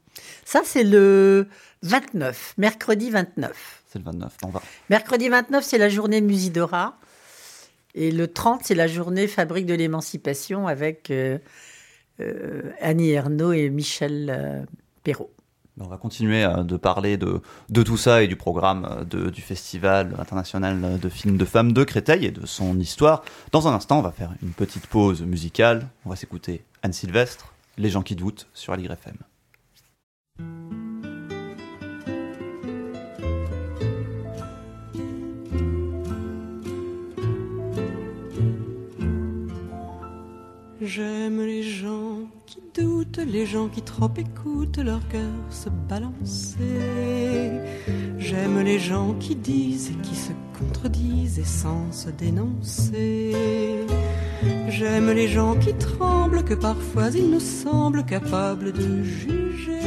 [0.44, 1.48] Ça, c'est le
[1.82, 3.82] 29, mercredi 29.
[3.88, 4.62] C'est le 29, on va.
[4.90, 6.98] Mercredi 29, c'est la journée Musidora.
[7.94, 11.38] Et le 30, c'est la journée Fabrique de l'émancipation avec euh,
[12.20, 14.64] euh, Annie Ernaux et Michel euh,
[15.04, 15.30] Perrault.
[15.80, 20.14] On va continuer de parler de, de, tout ça et du programme de, du Festival
[20.20, 23.24] international de films de femmes de Créteil et de son histoire.
[23.50, 25.88] Dans un instant, on va faire une petite pause musicale.
[26.04, 29.16] On va s'écouter Anne Sylvestre les gens qui doutent sur Aligre FM.
[40.80, 46.58] J'aime les gens qui doutent, les gens qui trop écoutent leur cœur se balancer.
[48.18, 53.83] J'aime les gens qui disent et qui se contredisent et sans se dénoncer.
[54.68, 59.80] J'aime les gens qui tremblent, que parfois ils nous semblent capables de juger.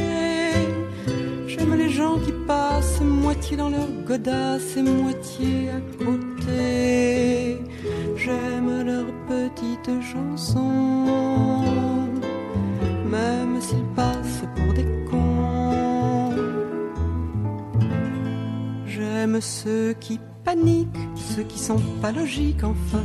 [1.46, 7.58] J'aime les gens qui passent moitié dans leur godasse et moitié à côté.
[8.16, 11.06] J'aime leurs petites chansons,
[13.10, 16.34] même s'ils passent pour des cons.
[18.86, 23.04] J'aime ceux qui paniquent, ceux qui sont pas logiques, enfin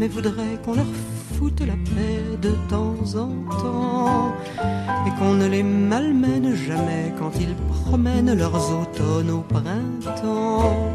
[0.00, 0.86] Mais voudraient qu'on leur
[1.36, 4.34] foute la paix de temps en temps
[5.06, 10.88] et qu'on ne les malmène jamais quand ils promènent leurs automnes au printemps.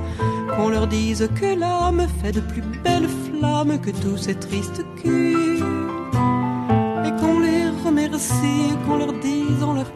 [0.56, 5.64] Qu'on leur dise que l'âme fait de plus belles flammes que tous ces tristes culs.
[7.06, 9.92] Et qu'on les remercie, qu'on leur dise en leur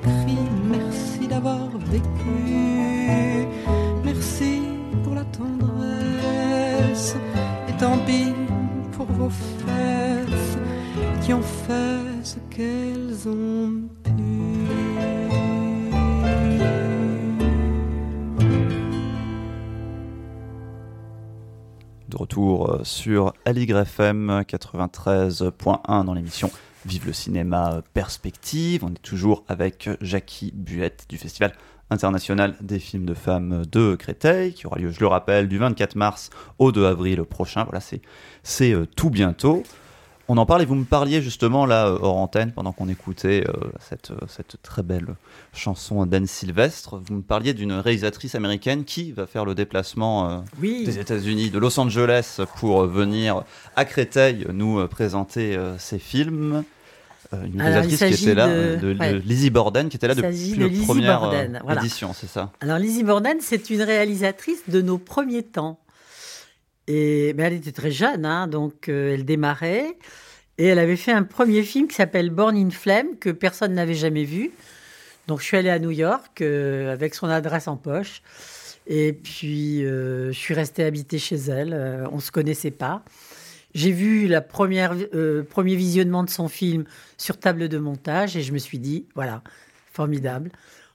[22.89, 26.49] sur Aligre FM 93.1 dans l'émission
[26.85, 28.83] Vive le cinéma perspective.
[28.83, 31.53] On est toujours avec Jackie Buette du Festival
[31.91, 35.95] international des films de femmes de Créteil, qui aura lieu, je le rappelle, du 24
[35.95, 37.63] mars au 2 avril prochain.
[37.65, 37.79] Voilà,
[38.43, 39.63] c'est euh, tout bientôt.
[40.31, 43.43] On en parle et vous me parliez justement là euh, hors antenne pendant qu'on écoutait
[43.47, 45.15] euh, cette, cette très belle
[45.53, 47.01] chanson d'Anne Sylvestre.
[47.03, 50.83] Vous me parliez d'une réalisatrice américaine qui va faire le déplacement Oui.
[50.85, 53.43] des États-Unis, de Los Angeles, pour venir
[53.75, 56.63] à Créteil nous présenter ses films.
[57.33, 59.19] Euh, une Alors, réalisatrice qui était là, de- de, de ouais.
[59.19, 61.81] Lizzie Borden, qui était là depuis de la première Borden, euh, voilà.
[61.81, 62.51] édition, c'est ça?
[62.59, 65.79] Alors Lizzie Borden, c'est une réalisatrice de nos premiers temps.
[66.89, 69.97] Elle était très jeune, hein, donc euh, elle démarrait.
[70.57, 73.93] Et elle avait fait un premier film qui s'appelle Born in Flame, que personne n'avait
[73.93, 74.51] jamais vu.
[75.27, 78.21] Donc je suis allée à New York euh, avec son adresse en poche.
[78.87, 82.07] Et puis euh, je suis restée habiter chez elle.
[82.11, 83.03] On ne se connaissait pas.
[83.73, 86.85] J'ai vu euh, premier visionnement de son film
[87.17, 89.43] sur table de montage et je me suis dit voilà
[89.93, 90.51] formidable.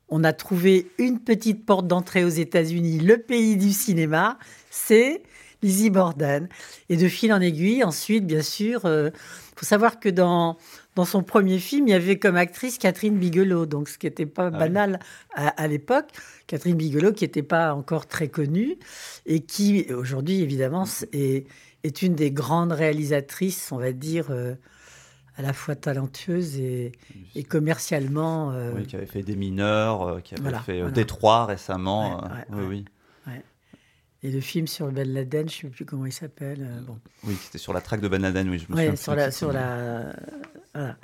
[0.08, 4.38] On a trouvé une petite porte d'entrée aux États-Unis, le pays du cinéma,
[4.70, 5.22] c'est
[5.64, 6.48] Lizzie Borden.
[6.90, 9.12] Et de fil en aiguille, ensuite, bien sûr, il
[9.56, 10.56] faut savoir que dans,
[10.94, 14.26] dans son premier film, il y avait comme actrice Catherine Bigelow, donc ce qui n'était
[14.26, 14.58] pas oui.
[14.58, 15.00] banal
[15.34, 16.08] à, à l'époque.
[16.46, 18.76] Catherine Bigelow, qui n'était pas encore très connue
[19.26, 21.46] et qui, aujourd'hui, évidemment, est,
[21.82, 24.54] est une des grandes réalisatrices, on va dire, euh,
[25.36, 26.92] à la fois talentueuse et,
[27.34, 28.52] et commercialement.
[28.52, 30.92] euh, Oui, qui avait fait Des mineurs, euh, qui avait Voilà, fait euh, voilà.
[30.92, 32.18] Détroit récemment.
[32.22, 32.84] Ouais, euh, ouais, oui,
[33.26, 33.32] ouais.
[33.32, 33.40] oui.
[34.24, 36.58] Et le film sur Ben Laden, je ne sais plus comment il s'appelle.
[36.66, 36.98] euh, bon.
[37.24, 39.30] Oui, c'était sur la traque de Ben Laden, oui, je me Ouais, souviens sur la,
[39.30, 40.14] sur la,
[40.74, 40.96] voilà.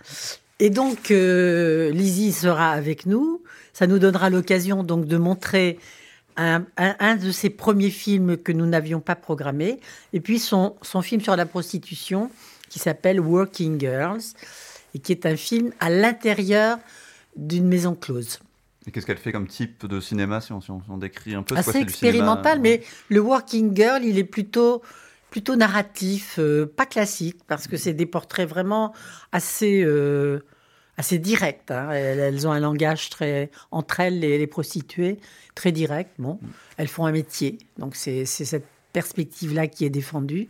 [0.59, 3.42] Et donc, euh, Lizzie sera avec nous.
[3.74, 5.78] Ça nous donnera l'occasion donc de montrer
[6.37, 9.80] un, un- un de ses premiers films que nous n'avions pas programmé,
[10.14, 12.30] et puis son, son film sur la prostitution
[12.70, 14.22] qui s'appelle Working Girls,
[14.94, 16.78] et qui est un film à l'intérieur
[17.37, 18.38] d'une maison close.
[18.90, 21.37] Et qu'est-ce qu'elle fait comme type de cinéma, si on, si on- si on décrit
[21.37, 24.83] un peu quoi, assez du cinéma, expérimental, euh, mais le Working Girl, il est plutôt
[25.31, 28.92] plutôt narratif, euh, pas classique, parce que c'est des portraits vraiment
[29.31, 30.40] assez euh,
[30.96, 31.70] assez directs.
[31.70, 31.92] hein.
[31.92, 35.20] Elles, elles ont un langage très entre elles, les, les prostituées,
[35.55, 36.11] très direct.
[36.18, 36.40] Bon,
[36.79, 40.48] elles font un métier, donc c'est cette perspective-là qui est défendue.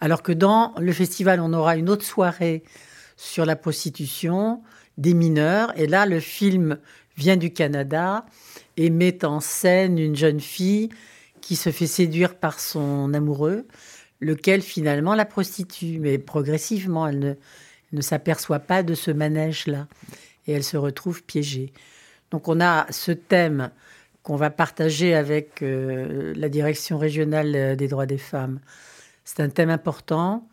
[0.00, 2.64] Alors que dans le festival, on aura une autre soirée
[3.16, 4.62] sur la prostitution
[4.98, 6.78] des mineurs, et là, le film
[7.16, 8.26] vient du Canada
[8.76, 10.90] et met en scène une jeune fille
[11.40, 13.66] qui se fait séduire par son amoureux,
[14.20, 17.34] lequel finalement la prostitue, mais progressivement, elle ne,
[17.92, 19.86] ne s'aperçoit pas de ce manège-là
[20.46, 21.72] et elle se retrouve piégée.
[22.30, 23.70] Donc on a ce thème
[24.22, 28.60] qu'on va partager avec euh, la direction régionale euh, des droits des femmes.
[29.24, 30.47] C'est un thème important,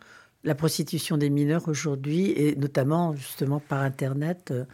[0.46, 4.52] la prostitution des mineurs aujourd'hui, et notamment justement par Internet.
[4.52, 4.64] euh,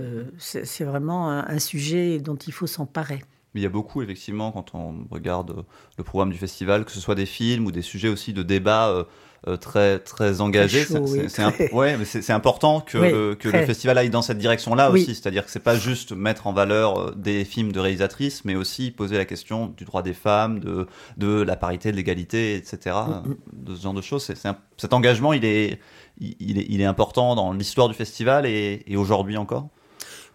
[0.00, 3.22] euh, c'est vraiment un sujet dont il faut s'emparer.
[3.56, 5.62] Mais il y a beaucoup, effectivement, quand on regarde euh,
[5.96, 8.88] le programme du festival, que ce soit des films ou des sujets aussi de débat
[8.90, 9.04] euh,
[9.48, 10.84] euh, très, très engagés.
[10.84, 11.72] C'est- oui, très.
[11.72, 11.96] ouais,
[12.28, 13.60] important que, Oui, le, que très.
[13.60, 15.00] le festival aille dans cette direction-là Oui.
[15.00, 15.14] aussi.
[15.14, 19.16] C'est-à-dire que c'est pas juste mettre en valeur des films de réalisatrices, mais aussi poser
[19.16, 22.94] la question du droit des femmes, de, de la parité, de l'égalité, etc.
[23.24, 24.22] Mm, De ce genre de choses.
[24.24, 24.36] C'est-
[24.76, 25.80] cet engagement, il est,
[26.20, 29.68] il, il est, il est important dans l'histoire du festival et, et aujourd'hui encore?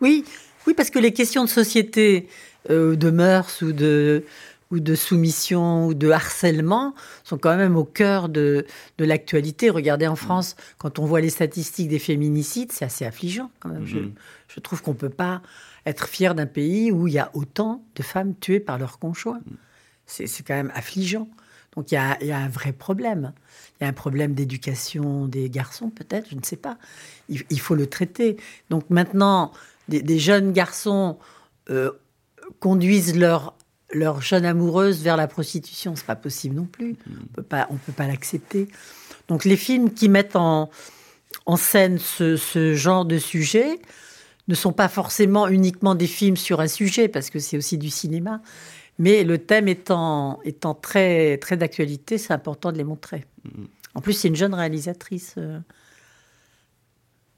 [0.01, 0.25] Oui,
[0.65, 2.27] oui, parce que les questions de société,
[2.69, 4.23] euh, de mœurs ou de,
[4.71, 6.93] ou de soumission ou de harcèlement
[7.23, 8.65] sont quand même au cœur de,
[8.97, 9.69] de l'actualité.
[9.69, 13.85] Regardez en France, quand on voit les statistiques des féminicides, c'est assez affligeant quand même.
[13.85, 14.13] Je, Mhm.
[14.47, 15.41] je trouve qu'on ne peut pas
[15.85, 19.41] être fier d'un pays où il y a autant de femmes tuées par leur conjoint.
[20.05, 21.27] C'est quand même affligeant.
[21.75, 23.33] Donc il y a, y a, un vrai problème.
[23.79, 26.77] Il y a un problème d'éducation des garçons, peut-être, je ne sais pas.
[27.29, 28.35] Il, il, faut le traiter.
[28.69, 29.53] Donc maintenant,
[29.87, 31.17] des, des jeunes garçons
[31.69, 31.91] euh,
[32.59, 33.55] conduisent leur,
[33.93, 35.95] leur jeune amoureuse vers la prostitution.
[35.95, 36.95] C'est pas possible non plus.
[37.09, 38.67] On peut pas, on peut pas l'accepter.
[39.27, 40.69] Donc les films qui mettent en,
[41.45, 43.79] en scène ce, ce, genre de sujet
[44.47, 47.89] ne sont pas forcément uniquement des films sur un sujet, parce que c'est aussi du
[47.89, 48.41] cinéma.
[48.99, 53.25] Mais le thème étant, étant très, très d'actualité, c'est important de les montrer.
[53.45, 53.65] Mm.
[53.95, 55.35] En plus, c'est une jeune réalisatrice.
[55.37, 55.59] Euh,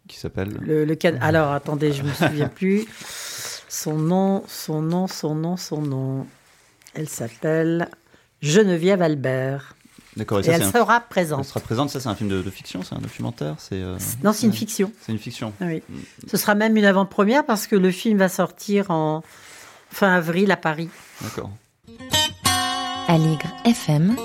[0.07, 0.57] qui s'appelle?
[0.61, 1.17] le, le can...
[1.21, 2.85] Alors, attendez, je ne me souviens plus.
[3.73, 6.27] Son nom, son nom, son nom, son nom.
[6.93, 7.89] Elle s'appelle
[8.39, 9.75] Geneviève Albert.
[10.15, 10.41] D'accord.
[10.41, 11.39] Et, ça, elle sera présente.
[11.39, 11.89] Elle sera présente.
[11.89, 13.55] Ça, c'est un film de, de fiction, c'est un documentaire.
[13.57, 13.97] C'est euh...
[14.23, 14.91] non, c'est une fiction.
[15.01, 15.53] C'est une fiction.
[15.59, 15.81] Oui.
[15.89, 15.95] Mm.
[16.27, 19.23] Ce sera même une avant-première parce que le film va sortir en
[19.89, 20.89] fin avril à Paris.
[21.23, 21.49] D'accord.
[23.07, 24.15] Aligre FM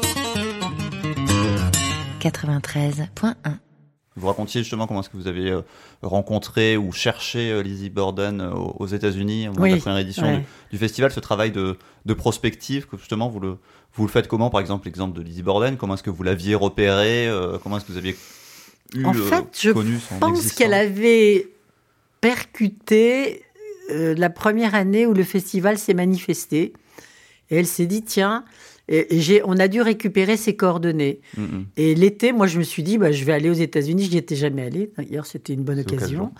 [2.21, 3.68] 93.1
[4.19, 5.63] vous racontiez justement comment est-ce que vous avez euh,
[6.03, 10.39] rencontré ou cherché euh, Lizzie Borden euh, aux États-Unis oui, la première édition ouais.
[10.39, 11.77] du, du, festival, ce travail de,
[12.07, 13.59] de, prospective, que justement vous le,
[13.95, 16.55] vous le faites comment Par exemple, l'exemple de Lizzie Borden, comment est-ce que vous l'aviez
[16.55, 17.29] repéré
[17.63, 18.17] Comment est-ce que vous aviez
[18.95, 21.49] eu, en fait, je connu son pense qu'elle avait
[22.21, 23.43] percuté
[23.91, 26.73] la première année où le festival s'est manifesté.
[27.51, 28.45] Et elle s'est dit, tiens,
[28.89, 31.21] et j'ai, on a dû récupérer ses coordonnées.
[31.37, 31.65] Mm -hmm.
[31.77, 34.05] Et l'été, moi, je me suis dit, bah, je vais aller aux États-Unis.
[34.05, 34.91] Je n'y étais jamais allée.
[34.97, 36.33] D'ailleurs, c'était une bonne occasion.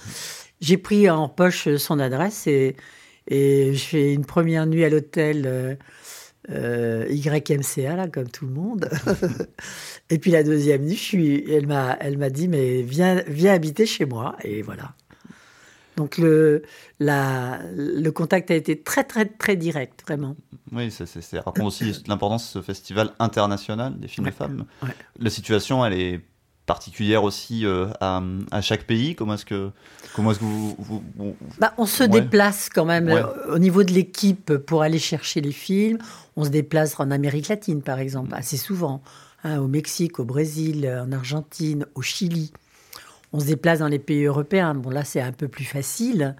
[0.61, 2.75] J'ai pris en poche son adresse et,
[3.29, 5.75] et je fais une première nuit à l'hôtel euh,
[6.51, 8.89] euh, YMCA, là, comme tout le monde.
[10.11, 13.53] et puis la deuxième nuit, je suis, elle, m'a, elle m'a dit, mais viens, viens
[13.53, 14.37] habiter chez moi.
[14.43, 14.95] Et voilà.
[15.99, 16.63] Donc le,
[17.01, 20.37] la, le contact a été très très très direct, vraiment.
[20.71, 24.37] Oui, ça, c'est, ça raconte aussi l'importance de ce festival international des films ouais, de
[24.37, 24.65] femmes.
[24.81, 24.91] Ouais.
[25.19, 26.21] La situation, elle est
[26.67, 29.17] particulière aussi euh, à, à, chaque pays.
[29.17, 29.73] Comment est-ce que
[30.15, 31.35] comment est-ce que vous, vous, vous...
[31.59, 32.09] Bah, on se ouais.
[32.09, 35.99] déplace quand même euh, au niveau de l'équipe pour aller chercher les films.
[36.37, 39.03] On se déplace en Amérique latine, par exemple, assez souvent,
[39.43, 42.53] hein, au Mexique, au Brésil, en Argentine, au Chili
[43.33, 44.75] on se déplace dans les pays européens.
[44.75, 46.37] Bon, là, c'est un peu plus facile.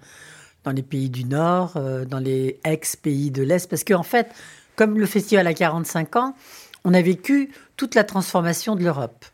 [0.63, 3.69] Dans les pays du Nord, euh, dans les ex-pays de l'Est.
[3.69, 4.29] Parce qu'en en fait,
[4.75, 6.35] comme le festival a 45 ans,
[6.83, 9.25] on a vécu toute la transformation de l'Europe.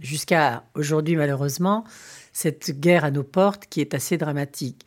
[0.00, 1.84] Jusqu'à aujourd'hui, malheureusement,
[2.32, 4.84] cette guerre à nos portes qui est assez dramatique.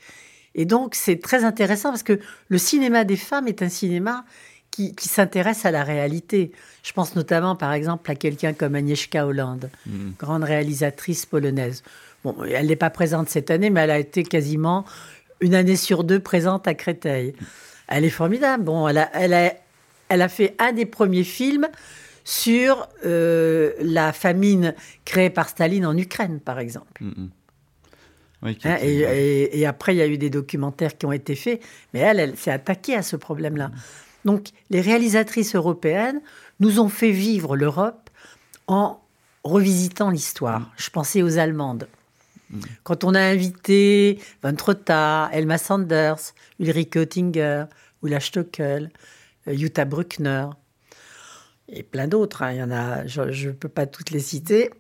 [0.56, 4.26] Et donc, c'est très intéressant parce que le cinéma des femmes est un cinéma
[4.70, 6.52] qui, qui s'intéresse à la réalité.
[6.84, 10.12] Je pense notamment, par exemple, à quelqu'un comme Agnieszka Holland, mmh.
[10.18, 11.84] grande réalisatrice polonaise.
[12.24, 14.86] Bon, elle n'est pas présente cette année, mais elle a été quasiment
[15.40, 17.34] une année sur deux présente à Créteil.
[17.88, 18.64] Elle est formidable.
[18.64, 19.54] Bon, elle a, elle a,
[20.10, 21.68] elle a fait un des premiers films
[22.24, 27.04] sur euh, la famine créée par Staline en Ukraine, par exemple.
[27.04, 27.28] Mmh.
[28.44, 31.36] Oui, hein, et, et, et, après, il y a eu des documentaires qui ont été
[31.36, 31.62] faits,
[31.94, 33.68] mais elle, elle s'est attaquée à ce problème-là.
[33.68, 33.74] Mmh.
[34.26, 36.22] Donc, les réalisatrices européennes
[36.60, 38.10] nous ont fait vivre l'Europe
[38.68, 39.02] en
[39.44, 40.60] revisitant l'histoire.
[40.60, 40.72] Mmh.
[40.78, 41.88] Je pensais aux Allemandes.
[42.84, 47.66] Quand on a invité Van Trotta, Elma Sanders, Ulrike Oettinger,
[48.04, 48.92] Ulla Stockel,
[49.48, 50.48] Jutta Bruckner,
[51.70, 54.72] et plein d'autres, hein, il y en a, je ne peux pas toutes les citer,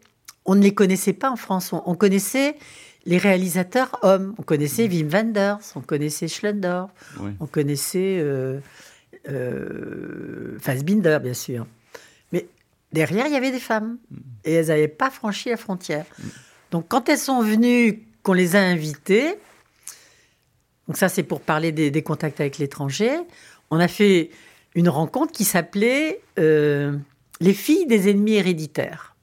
[0.45, 1.71] on ne les connaissait pas en France.
[1.71, 2.57] On, on connaissait
[3.05, 4.35] les réalisateurs hommes.
[4.37, 7.31] On connaissait Wim Wenders, on connaissait Schlendorf, oui.
[7.39, 8.59] on connaissait euh,
[9.29, 11.65] euh, Fassbinder, bien sûr.
[12.31, 12.47] Mais
[12.91, 13.97] derrière, il y avait des femmes.
[14.43, 16.05] Et elles n'avaient pas franchi la frontière.
[16.71, 19.35] Donc quand elles sont venues, qu'on les a invitées,
[20.87, 23.11] donc ça c'est pour parler des, des contacts avec l'étranger,
[23.69, 24.29] on a fait
[24.75, 26.97] une rencontre qui s'appelait euh,
[27.39, 29.15] Les filles des ennemis héréditaires.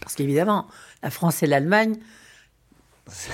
[0.00, 0.66] Parce qu'évidemment,
[1.02, 1.96] la France et l'Allemagne,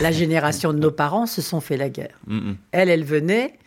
[0.01, 2.19] la génération de nos parents se sont fait la guerre.
[2.27, 2.57] Mm -hmm.
[2.73, 3.59] Elle, elle venait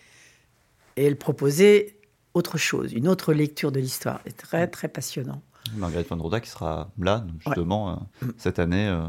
[0.97, 1.95] et elle proposait
[2.33, 4.19] autre chose, une autre lecture de l'histoire.
[4.25, 5.41] C'est très, très passionnant.
[5.75, 7.99] Marguerite von Roda qui sera là, justement, ouais.
[8.23, 9.07] euh, cette année euh,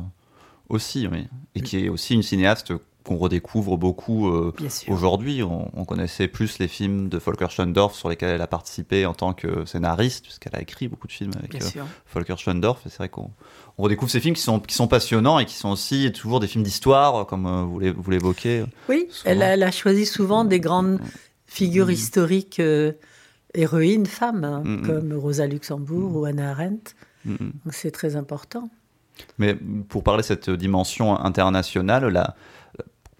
[0.72, 1.28] aussi, oui.
[1.54, 2.72] Et qui est aussi une cinéaste
[3.04, 4.52] qu'on redécouvre beaucoup euh,
[4.88, 5.42] aujourd'hui.
[5.42, 9.14] On, on, connaissait plus les films de Volker Schlendorf sur lesquels elle a participé en
[9.14, 12.86] tant que scénariste, puisqu'elle a écrit beaucoup de films avec euh, Volker Schlendorf.
[12.86, 13.30] Et c'est vrai qu'on
[13.78, 16.46] on redécouvre ces films qui sont, qui sont passionnants et qui sont aussi toujours des
[16.46, 18.64] films d'histoire, comme euh, vous l'évoquez.
[18.88, 21.00] Oui, elle a, elle a, choisi souvent des grandes
[21.46, 21.90] figures mmh.
[21.90, 22.62] historiques
[23.54, 24.86] héroïnes, femmes, hein, mmh.
[24.86, 26.16] comme Rosa Luxembourg mmh.
[26.16, 26.94] ou Anna Arendt.
[27.24, 28.68] Donc c'est très important.
[29.38, 29.54] Mais
[29.88, 32.34] pour parler de cette dimension internationale, la,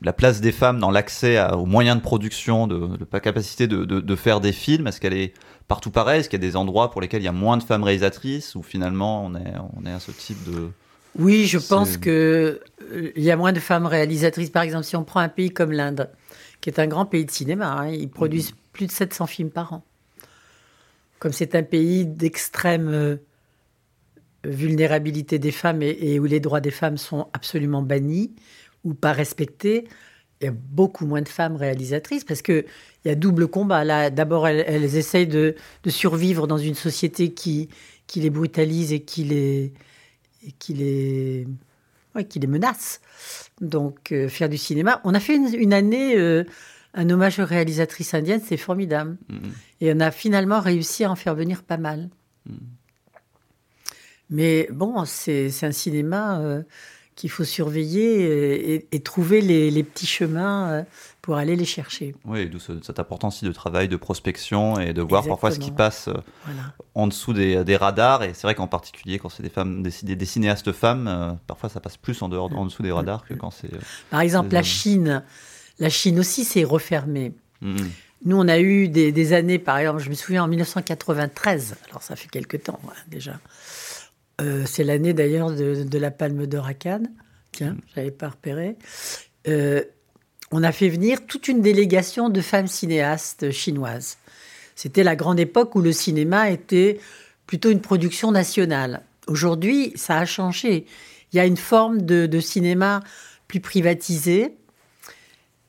[0.05, 4.17] la place des femmes dans l'accès aux moyens de production, de, la capacité de, de,
[4.17, 5.35] faire des films Est-ce qu'elle est
[5.69, 6.21] partout pareille?
[6.21, 8.55] Est-ce qu'il y a des endroits pour lesquels il y a moins de femmes réalisatrices
[8.55, 10.71] ou finalement on est, on est à ce type de...
[11.19, 12.59] Oui, je pense qu'il euh,
[13.17, 14.49] y a moins de femmes réalisatrices.
[14.51, 16.11] Par exemple, si on prend un pays comme l'Inde,
[16.63, 19.75] qui est un grand pays de cinéma, hein, ils produisent plus de 700 films par
[19.75, 19.85] an.
[21.19, 23.17] Comme c'est un pays d'extrême euh,
[24.45, 28.35] vulnérabilité des femmes et, où les droits des femmes sont absolument bannis
[28.85, 29.87] ou pas respectés,
[30.41, 32.65] il y a beaucoup moins de femmes réalisatrices parce qu'il
[33.05, 33.85] y a double combat.
[33.85, 35.55] Là, d'abord, elles, essayent de,
[35.87, 37.69] survivre dans une société qui,
[38.09, 39.73] qui les brutalise et qui les,
[40.59, 41.47] qui les,
[42.29, 43.01] qui les menace.
[43.61, 45.01] Donc, euh, faire du cinéma.
[45.05, 46.43] On a fait une, année euh,
[46.95, 49.17] un hommage aux réalisatrices indiennes, c'est formidable.
[49.31, 49.51] Mm-hmm.
[49.83, 52.11] Et on a finalement réussi à en faire venir pas mal.
[52.47, 52.55] Mm.
[54.31, 56.63] Mais bon, c'est un cinéma euh,
[57.17, 60.83] qu'il faut surveiller et, trouver les, petits chemins euh,
[61.21, 62.15] pour aller les chercher.
[62.25, 65.71] Oui, d'où cette importance aussi de travail, de prospection et de voir parfois ce qui
[65.71, 66.15] passe euh,
[66.95, 68.23] en dessous des, radars.
[68.23, 71.81] Et c'est vrai qu'en particulier quand c'est des femmes, des, des, cinéastes femmes, parfois ça
[71.81, 73.71] passe plus en, dehors, en dessous des radars que quand c'est.
[74.11, 75.23] Par exemple, la Chine.
[75.79, 77.33] La Chine aussi s'est refermée.
[77.61, 77.77] Mmh.
[78.25, 82.15] Nous, on a eu des, années, par exemple, je me souviens en 1993, alors ça
[82.15, 83.33] fait quelque temps hein, déjà,
[84.43, 87.11] euh, c'est l'année d'ailleurs de, la Palme d'Or à Cannes.
[87.53, 88.77] Tiens, je n'avais pas repéré.
[89.49, 89.83] Euh,
[90.51, 94.19] on a fait venir toute une délégation de femmes cinéastes chinoises.
[94.75, 96.99] C'était la grande époque où le cinéma était
[97.47, 99.03] plutôt une production nationale.
[99.27, 100.87] Aujourd'hui, ça a changé.
[101.33, 103.01] Il y a une forme de cinéma
[103.49, 104.57] plus privatisé,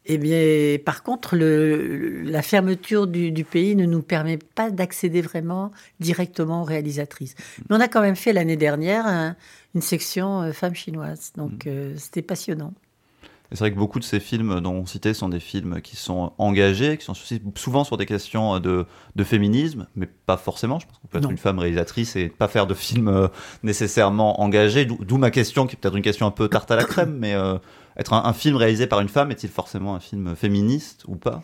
[0.06, 6.62] eh bien, par contre, la fermeture du, pays ne nous permet pas d'accéder vraiment directement
[6.62, 7.36] aux réalisatrices.
[7.70, 9.36] Mais on a quand même fait l'année dernière
[9.76, 11.32] une section euh, femmes chinoises.
[11.36, 11.70] Donc, mm.
[11.70, 12.74] euh, c'était passionnant.
[13.52, 16.34] C'est vrai que beaucoup de ces films dont on citait sont des films qui sont
[16.40, 17.14] engagés, qui sont
[17.56, 18.88] souvent sur des questions de,
[19.24, 20.80] féminisme, mais pas forcément.
[20.80, 23.28] Je pense qu'on peut être une femme réalisatrice et pas faire de films euh,
[23.62, 24.86] nécessairement engagés.
[24.86, 27.36] D'où ma question, qui est peut-être une question un peu tarte à la crème, mais
[27.98, 31.44] être un, film réalisé par une femme est-il forcément un film féministe ou pas?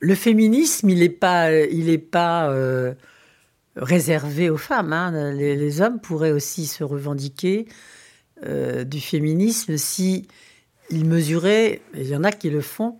[0.00, 2.94] Le féminisme, il n'est pas, il est pas euh,
[3.76, 4.92] réservé aux femmes.
[4.92, 5.32] Hein.
[5.32, 7.66] Les, hommes pourraient aussi se revendiquer
[8.44, 10.26] euh, du féminisme si
[10.90, 12.98] ils mesuraient, et il y en a qui le font,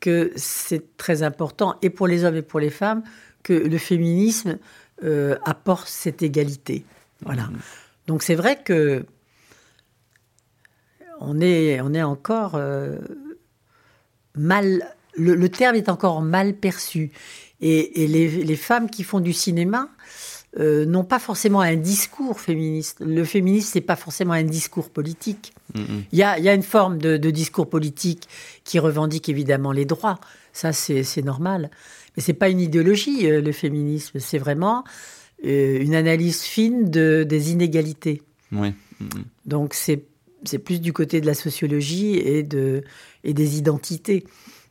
[0.00, 3.04] que c'est très important, et pour les hommes et pour les femmes,
[3.42, 4.58] que le féminisme
[5.04, 6.84] euh, apporte cette égalité.
[7.22, 7.44] Voilà.
[7.44, 7.58] Mmh.
[8.06, 9.06] Donc c'est vrai que
[11.20, 12.96] on est, on est encore euh,
[14.34, 14.94] mal.
[15.16, 17.10] Le, terme est encore mal perçu.
[17.60, 19.90] Et, les, femmes qui font du cinéma
[20.58, 22.98] euh, n'ont pas forcément un discours féministe.
[23.00, 25.52] Le féminisme, n'est pas forcément un discours politique.
[25.74, 28.28] Il y, a, une forme de, discours politique
[28.64, 30.20] qui revendique évidemment les droits.
[30.52, 31.70] Ça, c'est normal.
[32.16, 34.18] Mais c'est pas une idéologie, euh, le féminisme.
[34.20, 34.84] C'est vraiment
[35.42, 38.22] une analyse fine de, des inégalités.
[38.52, 38.74] Oui.
[39.46, 40.04] Donc, c'est
[40.44, 42.82] c'est plus du côté de la sociologie et, de,
[43.24, 44.24] et des identités.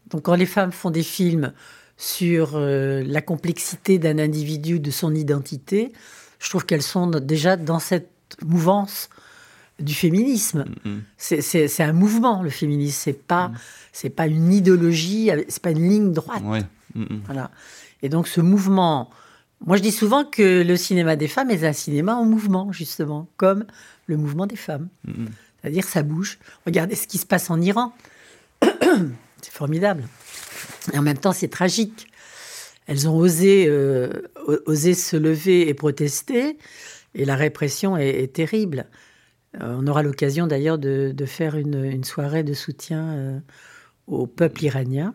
[0.09, 1.53] Donc quand les femmes font des films
[1.97, 5.91] sur euh, la complexité d'un individu, de son identité,
[6.39, 8.09] je trouve qu'elles sont déjà dans cette
[8.43, 9.09] mouvance
[9.79, 10.65] du féminisme.
[10.85, 11.41] Mm-hmm.
[11.41, 12.99] C'est un mouvement, le féminisme.
[13.03, 13.57] C'est pas, mm.
[13.91, 16.43] c'est pas une idéologie, c'est pas une ligne droite.
[16.97, 17.19] Mm-hmm.
[17.25, 17.51] Voilà.
[18.01, 19.09] Et donc ce mouvement,
[19.65, 23.27] moi je dis souvent que le cinéma des femmes est un cinéma en mouvement, justement,
[23.37, 23.65] comme
[24.07, 24.87] le mouvement des femmes.
[25.61, 26.39] C'est-à-dire ça bouge.
[26.65, 27.93] Regardez ce qui se passe en Iran.
[28.61, 30.03] c'est formidable.
[30.93, 32.07] Et en même temps, c'est tragique.
[32.87, 34.09] Elles ont osé, euh,
[34.67, 36.57] se lever et protester,
[37.13, 38.87] et la répression est, terrible.
[39.61, 43.39] Euh, on aura l'occasion d'ailleurs de, faire une, soirée de soutien euh,
[44.07, 45.13] au peuple iranien,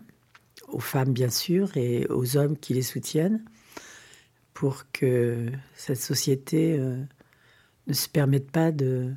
[0.69, 3.45] aux femmes bien sûr, et aux hommes qui les soutiennent,
[4.53, 9.13] pour que cette société ne se permette pas de,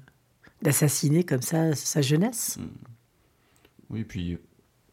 [0.61, 2.57] d'assassiner comme ça sa jeunesse.
[2.59, 2.63] Mm.
[3.89, 4.37] Oui, puis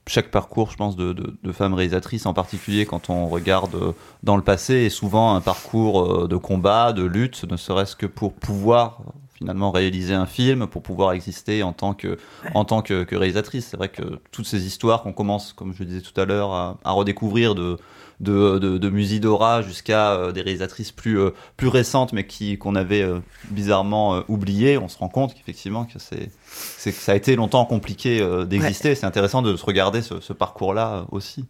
[0.06, 3.92] chaque parcours, je pense, de, femmes réalisatrices, en particulier quand on regarde euh,
[4.22, 8.06] dans le passé, est souvent un parcours euh, de combat, de lutte, ne serait-ce que
[8.06, 9.00] pour pouvoir
[9.44, 12.16] finalement réaliser un film, pour pouvoir exister en tant que,
[12.54, 13.66] en tant que, réalisatrice.
[13.66, 16.52] C'est vrai que toutes ces histoires qu'on commence, comme je le disais tout à l'heure,
[16.52, 17.76] à redécouvrir de,
[18.20, 23.02] de, de, Musidora jusqu'à euh, des réalisatrices plus, euh, plus récentes, mais qui qu'on avait
[23.02, 23.18] euh,
[23.50, 28.26] bizarrement oubliées, on se rend compte qu'effectivement que c'est, c'est, ça a été longtemps compliqué
[28.46, 28.94] d'exister.
[28.94, 31.44] C'est intéressant de se regarder ce, parcours-là aussi.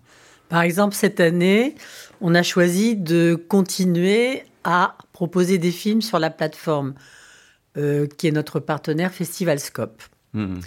[0.48, 1.76] Par exemple, cette année,
[2.20, 6.94] on a choisi de continuer à proposer des films sur la plateforme
[7.74, 10.02] qui est notre partenaire Festival Scope.
[10.32, 10.60] Mmh.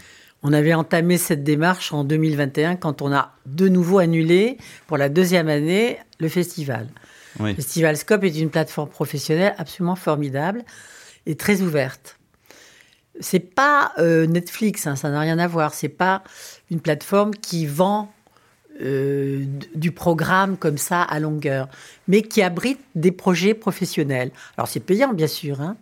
[0.43, 5.09] On avait entamé cette démarche en 2021 quand on a de nouveau annulé pour la
[5.09, 6.87] deuxième année le festival.
[7.39, 7.55] Oui.
[7.55, 10.63] Festival Scope est une plateforme professionnelle absolument formidable
[11.25, 12.17] et très ouverte.
[13.19, 15.73] C'est pas euh, Netflix, hein, ça n'a rien à voir.
[15.73, 16.23] C'est pas
[16.69, 18.13] une plateforme qui vend
[18.81, 19.43] euh,
[19.73, 21.67] du programme comme ça à longueur,
[22.07, 24.29] mais qui abrite des projets professionnels.
[24.55, 25.61] Alors c'est payant bien sûr.
[25.61, 25.77] hein.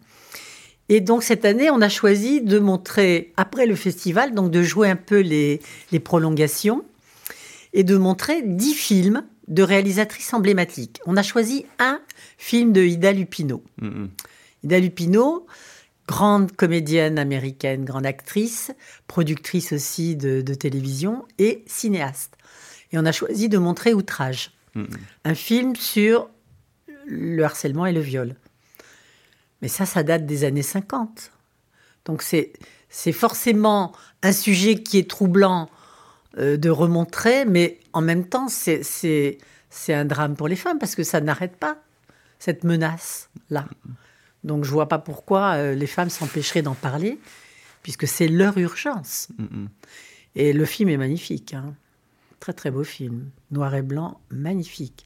[0.90, 4.90] Et donc cette année, on a choisi de montrer après le festival, donc de jouer
[4.90, 5.62] un peu les,
[5.92, 6.84] les prolongations
[7.74, 11.00] et de montrer dix films de réalisatrices emblématiques.
[11.06, 12.02] On a choisi un
[12.38, 13.64] film de Ida Lupino.
[13.82, 14.10] Mm, mm.
[14.64, 15.46] Ida Lupino,
[16.08, 18.72] grande comédienne américaine, grande actrice,
[19.08, 22.36] productrice aussi de, de télévision et cinéaste.
[22.92, 24.88] Et on a choisi de montrer Outrage, Mm, mm.
[25.24, 26.30] un film sur
[27.06, 28.36] le harcèlement et le viol.
[29.62, 31.32] Mais ça, ça date des années 50.
[32.06, 32.54] Donc c'est
[32.90, 35.70] c'est forcément un sujet qui est troublant
[36.38, 39.38] euh, de remontrer, mais en même temps, c'est c'est
[39.70, 41.78] c'est un drame pour les femmes parce que ça n'arrête pas
[42.40, 43.66] cette menace-là.
[44.44, 47.20] Donc je vois pas pourquoi euh, les femmes s'empêcheraient d'en parler,
[47.84, 49.30] puisque c'est leur urgence.
[49.38, 49.70] Mm, mm.
[50.36, 51.54] Et le film est magnifique.
[51.54, 51.74] hein.
[52.40, 53.30] Très très beau film.
[53.52, 55.06] Noir et blanc, magnifique.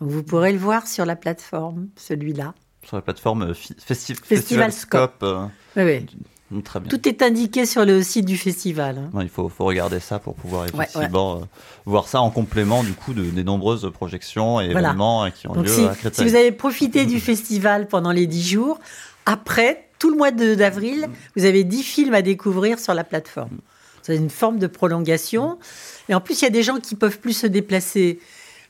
[0.00, 2.54] Donc vous pourrez le voir sur la plateforme, celui-là.
[2.84, 5.22] Sur la plateforme euh, Festi- Festival Scope.
[5.22, 6.06] euh, Oui, oui.
[6.50, 6.88] mm, très bien.
[6.90, 8.98] Tout est indiqué sur le site du festival.
[9.14, 9.20] hein.
[9.22, 11.38] Il faut, faut regarder ça pour pouvoir Ouais, euh,
[11.86, 14.88] voir ça en complément du coup de, des nombreuses projections et Voilà.
[14.88, 16.28] événements euh, qui ont Donc lieu si, à si Créteil.
[16.28, 18.78] vous avez profité du festival pendant les dix jours,
[19.26, 21.06] après, tout le mois d'avril,
[21.36, 23.58] vous avez dix films à découvrir sur la plateforme.
[24.02, 25.60] C'est une forme de prolongation.
[26.08, 28.18] Et en plus, il y a des gens qui peuvent plus se déplacer.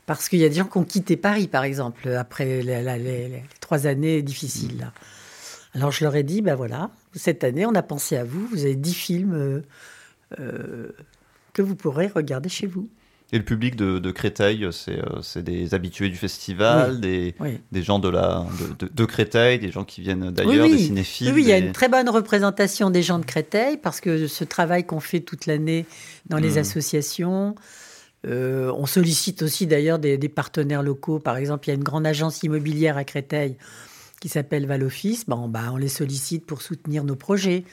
[0.05, 2.97] Parce qu'il y a des gens qui ont quitté Paris, par exemple, après la- la-
[2.97, 4.77] les, les trois années difficiles.
[4.79, 4.91] là.
[5.75, 8.45] Alors je leur ai dit, ben voilà, cette année, on a pensé à vous.
[8.47, 9.61] Vous avez dix films euh,
[10.39, 10.89] euh,
[11.53, 12.89] que vous pourrez regarder chez vous.
[13.31, 16.99] Et le public de, de Créteil, c'est euh, c'est des habitués du festival, Oui.
[16.99, 17.59] des, Oui.
[17.71, 20.83] des gens de, la, de, de- de Créteil, des gens qui viennent d'ailleurs, oui, des
[20.83, 21.31] cinéphiles.
[21.33, 24.43] Oui, il y a une très bonne représentation des gens de Créteil parce que ce
[24.43, 25.87] travail qu'on fait toute l'année
[26.27, 26.57] dans les Mm.
[26.59, 27.55] associations,
[28.25, 31.19] euh, on sollicite aussi d'ailleurs des, partenaires locaux.
[31.19, 33.57] Par exemple, il y a une grande agence immobilière à Créteil
[34.21, 35.25] qui s'appelle Valoffice.
[35.27, 37.65] Bon, bah, on les sollicite pour soutenir nos projets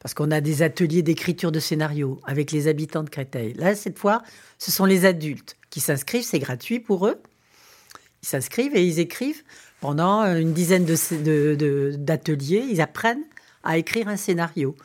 [0.00, 3.54] parce qu'on a des ateliers d'écriture de scénarios avec les habitants de Créteil.
[3.54, 4.22] Là, cette fois,
[4.58, 7.20] ce sont les adultes qui s'inscrivent, c'est gratuit pour eux.
[8.22, 9.42] Ils s'inscrivent et ils écrivent
[9.80, 12.66] pendant une dizaine d'ateliers.
[12.70, 13.24] ils apprennent
[13.64, 14.76] à écrire un scénario.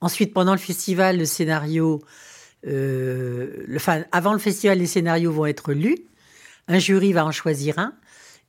[0.00, 2.02] Ensuite, pendant le festival, le scénario,
[2.66, 5.98] enfin, avant le festival, les scénarios vont être lus.
[6.66, 7.94] Un jury va en choisir un.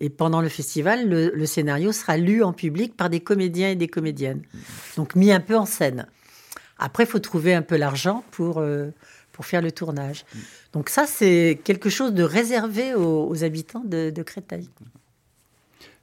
[0.01, 3.89] Et pendant le festival, le, scénario sera lu en public par des comédiens et des
[3.89, 4.43] comédiennes.
[4.95, 6.07] Donc mis un peu en scène.
[6.77, 8.91] Après, il faut trouver un peu l'argent pour, euh,
[9.33, 10.25] pour faire le tournage.
[10.71, 14.69] Donc ça, c'est quelque chose de réservé aux, aux habitants de, de Créteil.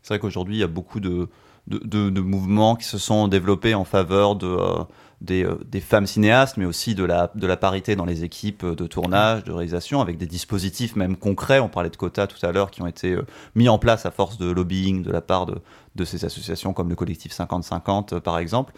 [0.02, 1.28] C'est vrai qu'aujourd'hui, il y a beaucoup de,
[1.66, 4.84] de, mouvements qui se sont développés en faveur de, euh,
[5.20, 8.64] des, euh, des femmes cinéastes, mais aussi de la, de la parité dans les équipes
[8.64, 11.60] de tournage, de réalisation, avec des dispositifs même concrets.
[11.60, 14.10] On parlait de quotas tout à l'heure qui ont été euh, mis en place à
[14.10, 15.56] force de lobbying de la part de,
[15.94, 18.74] de ces associations comme le collectif 50-50 euh, par exemple.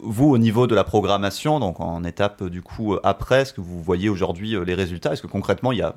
[0.00, 3.82] Vous, au niveau de la programmation, donc en étape du coup après, est-ce que vous
[3.82, 5.12] voyez aujourd'hui les résultats?
[5.12, 5.96] Est-ce que concrètement il y a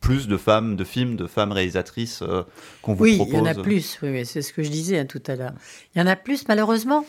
[0.00, 2.42] plus de femmes, de films, de femmes réalisatrices euh,
[2.82, 3.98] qu'on vous Oui, propose il y en a plus.
[4.02, 5.52] Oui, oui, c'est ce que je disais hein, tout à l'heure.
[5.94, 7.04] Il y en a plus, malheureusement.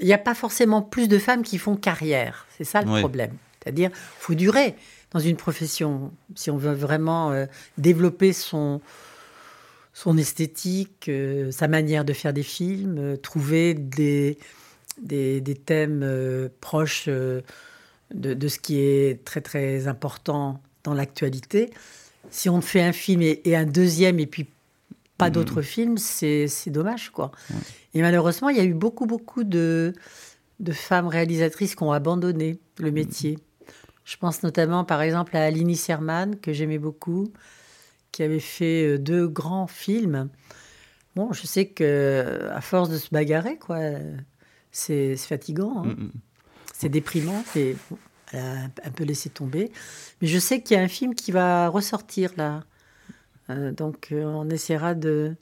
[0.00, 2.46] Il n'y a pas forcément plus de femmes qui font carrière.
[2.56, 3.00] C'est ça le Oui.
[3.00, 3.32] problème.
[3.62, 4.76] C'est-à-dire, faut durer
[5.12, 7.46] dans une profession si on veut vraiment euh,
[7.78, 8.80] développer son
[9.94, 14.38] son esthétique, euh, sa manière de faire des films, trouver des,
[15.02, 17.42] des, des thèmes proches de,
[18.12, 21.70] de ce qui est très très important dans l'actualité.
[22.30, 24.46] Si on fait un film et, et un deuxième et puis
[25.16, 25.32] pas Mhm.
[25.34, 27.30] d'autres films, c'est c'est dommage quoi.
[27.94, 29.92] Et malheureusement, il y a eu beaucoup beaucoup de,
[30.60, 33.38] de femmes réalisatrices qui ont abandonné le métier.
[34.04, 37.32] Je pense notamment par exemple à Aline Serman que j'aimais beaucoup,
[38.12, 40.28] qui avait fait euh, deux grands films.
[41.16, 43.78] Bon, je sais que à force de se bagarrer, quoi,
[44.70, 45.82] c'est fatigant.
[45.84, 45.94] hein.
[45.98, 46.12] Mm, mm.
[46.74, 47.74] C'est déprimant, c'est
[48.32, 48.52] elle a
[48.84, 49.70] un- peu laissé tomber.
[50.20, 52.64] Mais je sais qu'il y a un film qui va ressortir là.
[53.50, 55.34] Euh, donc euh, on essaiera de,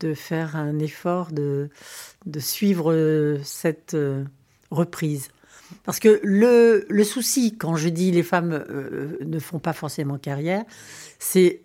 [0.00, 1.70] de faire un effort de,
[2.26, 3.96] de suivre euh, cette
[4.70, 5.28] reprise.
[5.84, 10.18] Parce que le, le souci, quand je dis les femmes euh, ne font pas forcément
[10.18, 10.64] carrière,
[11.18, 11.62] c'est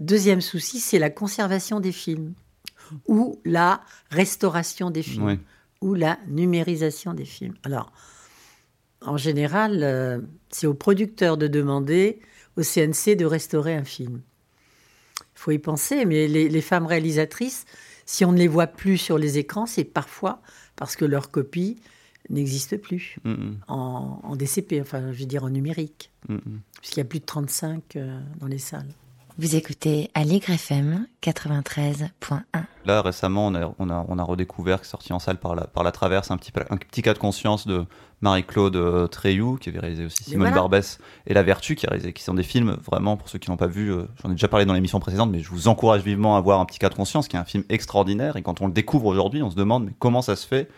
[0.00, 2.34] deuxième souci, c'est la conservation des films
[3.06, 3.80] ou la
[4.10, 5.24] restauration des films
[5.80, 7.54] ou la numérisation des films.
[7.64, 7.92] Alors,
[9.04, 12.20] en général, euh, c'est au producteur de demander
[12.56, 14.22] au CNC de restaurer un film.
[15.18, 17.64] Il faut y penser, mais les, les femmes réalisatrices,
[18.06, 20.40] si on ne les voit plus sur les écrans, c'est parfois
[20.76, 21.76] parce que leur copie
[22.30, 26.38] n'existe plus Mm, mm, en, en DCP, enfin, je veux dire en numérique, mm.
[26.80, 28.88] puisqu'il y a plus de 35 euh, dans les salles.
[29.36, 32.08] Vous écoutez Allegre FM 93.1.
[32.84, 35.56] Là, récemment, on a, on a, on a redécouvert, qui est sorti en salle par
[35.56, 37.84] la, par la traverse, un petit, un petit cas de conscience de
[38.20, 40.54] Marie-Claude euh, Treilloux, qui avait réalisé aussi Simone voilà.
[40.54, 43.48] Barbès et La Vertu, qui, a réalisé, qui sont des films, vraiment, pour ceux qui
[43.50, 46.02] l'ont pas vu, euh, j'en ai déjà parlé dans l'émission précédente, mais je vous encourage
[46.02, 48.36] vivement à voir un petit cas de conscience, qui est un film extraordinaire.
[48.36, 50.68] Et quand on le découvre aujourd'hui, on se demande, mais comment ça se fait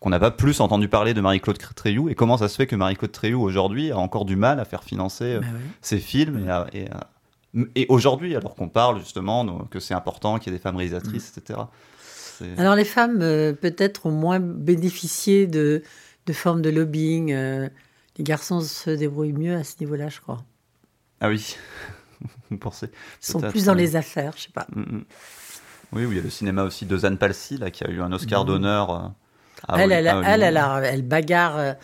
[0.00, 2.76] qu'on n'a pas plus entendu parler de Marie-Claude Treilloux et comment ça se fait que
[2.76, 5.60] Marie-Claude Treilloux aujourd'hui a encore du mal à faire financer euh, Bah oui.
[5.82, 7.08] ces films et, à- et, à-
[7.74, 10.76] et aujourd'hui alors qu'on parle justement donc, que c'est important qu'il y ait des femmes
[10.76, 11.60] réalisatrices etc
[12.38, 15.82] C'est- Alors les femmes, euh, peut-être, ont moins bénéficié de,
[16.26, 17.32] de formes de lobbying.
[17.32, 17.68] euh,
[18.18, 20.44] les garçons se débrouillent mieux à ce niveau-là, je crois.
[21.20, 21.56] ah oui
[22.50, 22.90] vous pensez
[23.22, 24.66] Ils sont plus dans les affaires, je sais pas.
[24.74, 25.04] Mm, mm.
[25.92, 28.00] oui oui il y a le cinéma aussi de Zane Palsy là qui a eu
[28.02, 29.08] un Oscar d'honneur euh,
[29.76, 30.84] elle, elle, elle, Hollywood.
[30.84, 31.74] elle, bagarre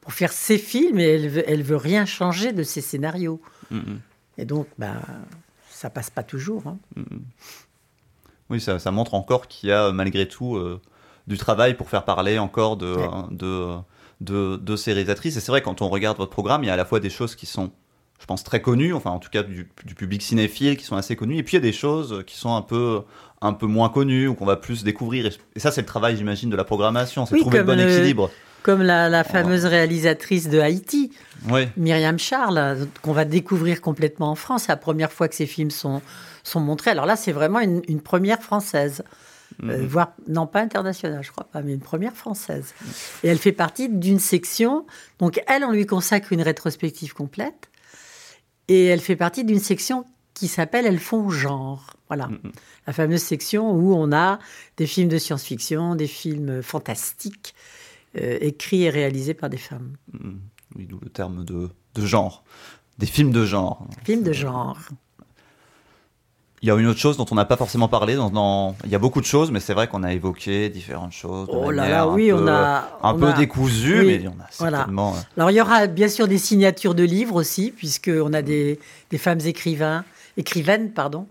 [0.00, 3.40] pour faire ses films et elle veut, elle veut rien changer de ses scénarios.
[4.38, 4.94] Et donc, bah,
[5.70, 6.66] ça passe pas toujours.
[6.66, 6.78] hein.
[6.96, 7.22] mm, mm.
[8.50, 10.80] oui ça, ça montre encore qu'il y a malgré tout euh,
[11.26, 13.08] du travail pour faire parler encore de, Ouais.
[13.30, 13.76] de,
[14.20, 16.74] de, de ces réalisatrices et c'est vrai quand on regarde votre programme il y a
[16.74, 17.70] à la fois des choses qui sont
[18.20, 21.16] je pense très connues, enfin en tout cas du, du public cinéphile qui sont assez
[21.16, 23.02] connues, et puis il y a des choses qui sont un peu
[23.40, 25.26] un peu moins connues ou qu'on va plus découvrir.
[25.56, 28.30] Et, ça c'est le travail j'imagine de la programmation, c'est Oui, trouver le bon équilibre.
[28.62, 31.12] Comme la, la fameuse réalisatrice de Haïti,
[31.50, 34.64] Oui, Myriam Charles, qu'on va découvrir complètement en France.
[34.64, 36.00] C'est la première fois que ces films sont,
[36.44, 36.90] sont montrés.
[36.90, 39.02] Alors là, c'est vraiment une, une première française.
[39.64, 39.86] Euh, Mhm.
[39.86, 42.72] voire, non pas internationale, je crois pas, mais une première française.
[43.22, 44.86] Et elle fait partie d'une section.
[45.18, 47.68] Donc, elle, on lui consacre une rétrospective complète.
[48.68, 51.94] Et elle fait partie d'une section qui s'appelle Elles font genre.
[52.08, 52.28] Voilà.
[52.28, 52.52] Mhm.
[52.86, 54.38] La fameuse section où on a
[54.78, 57.54] des films de science-fiction, des films fantastiques,
[58.14, 59.92] écrits et réalisés par des femmes.
[60.12, 60.38] Mhm.
[60.76, 62.44] oui d'où le terme de, de genre,
[62.98, 63.86] des films de genre.
[64.04, 64.78] Films de genre.
[66.64, 68.14] Il y a une autre chose dont on n'a pas forcément parlé.
[68.14, 71.10] Dans, dans- Il y a beaucoup de choses, mais c'est vrai qu'on a évoqué différentes
[71.12, 71.48] choses.
[71.50, 72.88] Oh là là, oui, peu- on a.
[73.02, 75.14] un on peu a- décousu, oui, mais on a certainement.
[75.16, 78.78] euh, Alors, il y aura bien sûr des signatures de livres aussi, puisqu'on a des,
[79.10, 80.04] des femmes écrivains,
[80.36, 81.26] écrivaines, pardon.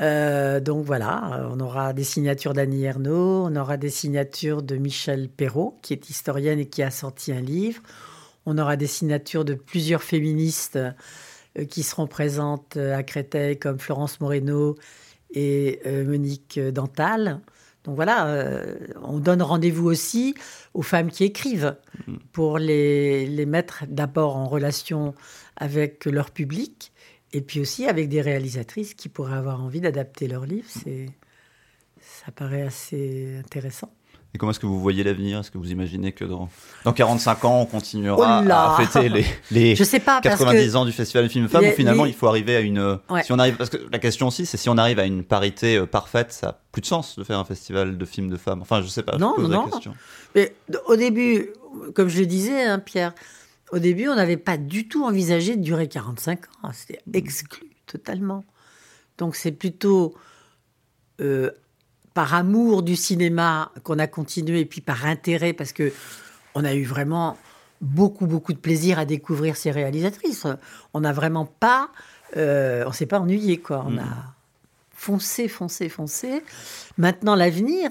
[0.00, 5.28] Euh, donc voilà, on aura des signatures d'Annie Ernaux, on aura des signatures de Michel
[5.28, 7.82] Perrault, qui est historienne et qui a sorti un livre.
[8.46, 13.78] On aura des signatures de plusieurs féministes euh, qui seront présentes euh, à Créteil, comme
[13.78, 14.76] Florence Moreno
[15.32, 17.40] et euh, Monique Dantal.
[17.84, 20.34] Donc voilà, euh, on donne rendez-vous aussi
[20.74, 21.76] aux femmes qui écrivent
[22.32, 25.14] pour les, les mettre d'abord en relation
[25.56, 26.89] avec leur public
[27.32, 30.68] et puis aussi avec des réalisatrices qui pourraient avoir envie d'adapter leur livre.
[30.68, 31.06] C'est,
[32.00, 33.90] ça paraît assez intéressant.
[34.32, 35.40] Et comment est-ce que vous voyez l'avenir?
[35.40, 36.48] Est-ce que vous imaginez que dans,
[36.84, 40.70] dans 45 ans, on continuera Oh à fêter les, les Je sais pas parce 90
[40.72, 42.60] que ans du Festival des films femmes les- ou finalement les- il faut arriver à
[42.60, 43.00] une.
[43.10, 43.24] Ouais.
[43.24, 45.78] Si on arrive, parce que la question aussi, c'est si on arrive à une parité
[45.78, 48.62] euh, parfaite, ça a plus de sens de faire un festival de films de femmes.
[48.62, 49.18] Enfin, je sais pas.
[49.18, 49.70] Non, je pose non, la non.
[49.72, 49.94] question.
[50.36, 50.54] Mais
[50.86, 51.48] au début,
[51.96, 53.14] comme je le disais, hein, Pierre,
[53.72, 56.70] au début, on n'avait pas du tout envisagé de durer 45 ans.
[56.72, 58.44] C'était exclu totalement.
[59.18, 60.14] Donc c'est plutôt
[61.20, 61.50] euh,
[62.14, 65.92] par amour du cinéma qu'on a continué et puis par intérêt parce que
[66.54, 67.36] on a eu vraiment
[67.80, 70.46] beaucoup beaucoup de plaisir à découvrir ces réalisatrices.
[70.94, 71.90] On n'a vraiment pas,
[72.36, 73.84] euh, on s'est pas ennuyé quoi.
[73.86, 73.98] On Mhm.
[74.00, 74.34] a
[74.92, 76.42] foncé, foncé, foncé.
[76.98, 77.90] Maintenant l'avenir,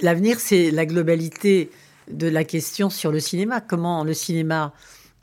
[0.00, 1.70] l'avenir c'est la globalité
[2.10, 3.60] de la question sur le cinéma.
[3.60, 4.72] Comment le cinéma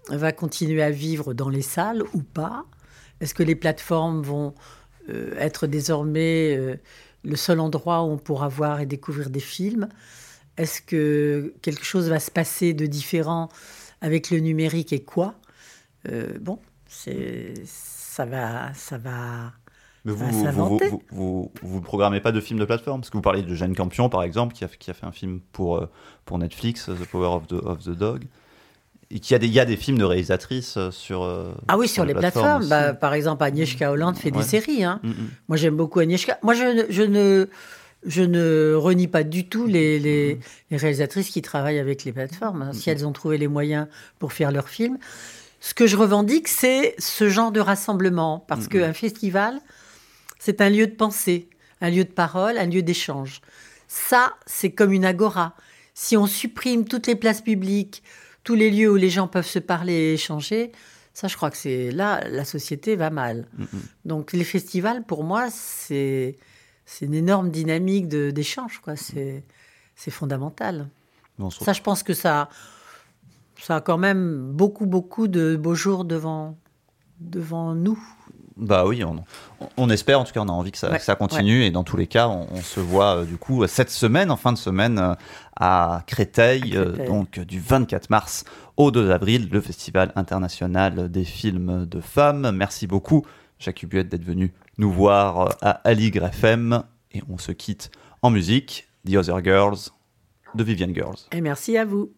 [0.09, 2.65] va continuer à vivre dans les salles ou pas?
[3.19, 4.55] Est-ce que les plateformes vont
[5.09, 6.75] euh, être désormais euh,
[7.23, 9.89] le seul endroit où on pourra voir et découvrir des films?
[10.57, 13.49] Est-ce que quelque chose va se passer de différent
[14.01, 15.35] avec le numérique et quoi?
[16.09, 19.53] Euh, Bon, c'est ça va, ça va.
[20.05, 20.89] Mais vous, va vous, vous, s'inventer.
[20.89, 23.01] vous, vous, vous programmez pas de films de plateforme?
[23.01, 25.11] Parce que vous parlez de Jeanne Campion, par exemple, qui a, qui a fait un
[25.11, 25.87] film pour,
[26.25, 28.25] pour Netflix, The Power of the, of the Dog.
[29.11, 31.23] Et qui a des, il y a des films de réalisatrices euh, sur.
[31.23, 32.67] euh, Ah oui, sur, les plateformes.
[32.67, 34.41] Bah, par exemple, Agnieszka Holland fait Ouais.
[34.43, 34.83] des séries.
[34.83, 34.99] Hein.
[35.03, 35.29] Mm, mm.
[35.47, 36.37] Moi, j'aime beaucoup Agnieszka.
[36.43, 37.47] Moi, je, ne- je ne,
[38.05, 40.39] je ne renie pas du tout les, les,
[40.69, 42.61] les réalisatrices qui travaillent avec les plateformes.
[42.61, 43.87] hein, si elles ont trouvé les moyens
[44.19, 44.99] pour faire leurs films.
[45.59, 48.45] Ce que je revendique, c'est ce genre de rassemblement.
[48.47, 49.59] Parce qu'un festival,
[50.37, 51.49] c'est un lieu de pensée,
[51.81, 53.41] un lieu de parole, un lieu d'échange.
[53.87, 55.55] Ça, c'est comme une agora.
[55.95, 58.03] Si on supprime toutes les places publiques,
[58.43, 60.71] tous les lieux où les gens peuvent se parler et échanger,
[61.13, 63.47] ça, je crois que c'est là, la société va mal.
[63.57, 63.67] Mm, mm.
[64.05, 66.37] Donc, les festivals, pour moi, c'est
[66.85, 68.95] c'est une énorme dynamique de- d'échange, quoi.
[68.95, 69.43] C'est
[69.95, 70.87] c'est fondamental.
[71.65, 72.49] Ça, je pense que ça,
[73.61, 76.57] ça a quand même beaucoup, beaucoup de beaux jours devant,
[77.19, 77.99] devant nous.
[78.59, 79.23] Bah oui, on,
[79.77, 81.63] on espère, en tout cas, on a envie que ça, Ouais, que ça continue.
[81.63, 84.37] Et dans tous les cas, on, on se voit euh, du coup cette semaine, en
[84.37, 85.15] fin de semaine, euh,
[85.55, 88.45] à Créteil, À euh, donc du 24 mars
[88.77, 92.51] au 2 avril, le Festival international des films de femmes.
[92.51, 93.25] Merci beaucoup,
[93.59, 96.83] Jacques Hubuette, d'être venu nous voir euh, à Aligre FM.
[97.11, 97.91] Et on se quitte
[98.21, 99.77] en musique, The Other Girls
[100.55, 101.17] de Vivian Girls.
[101.31, 102.11] Et merci à vous.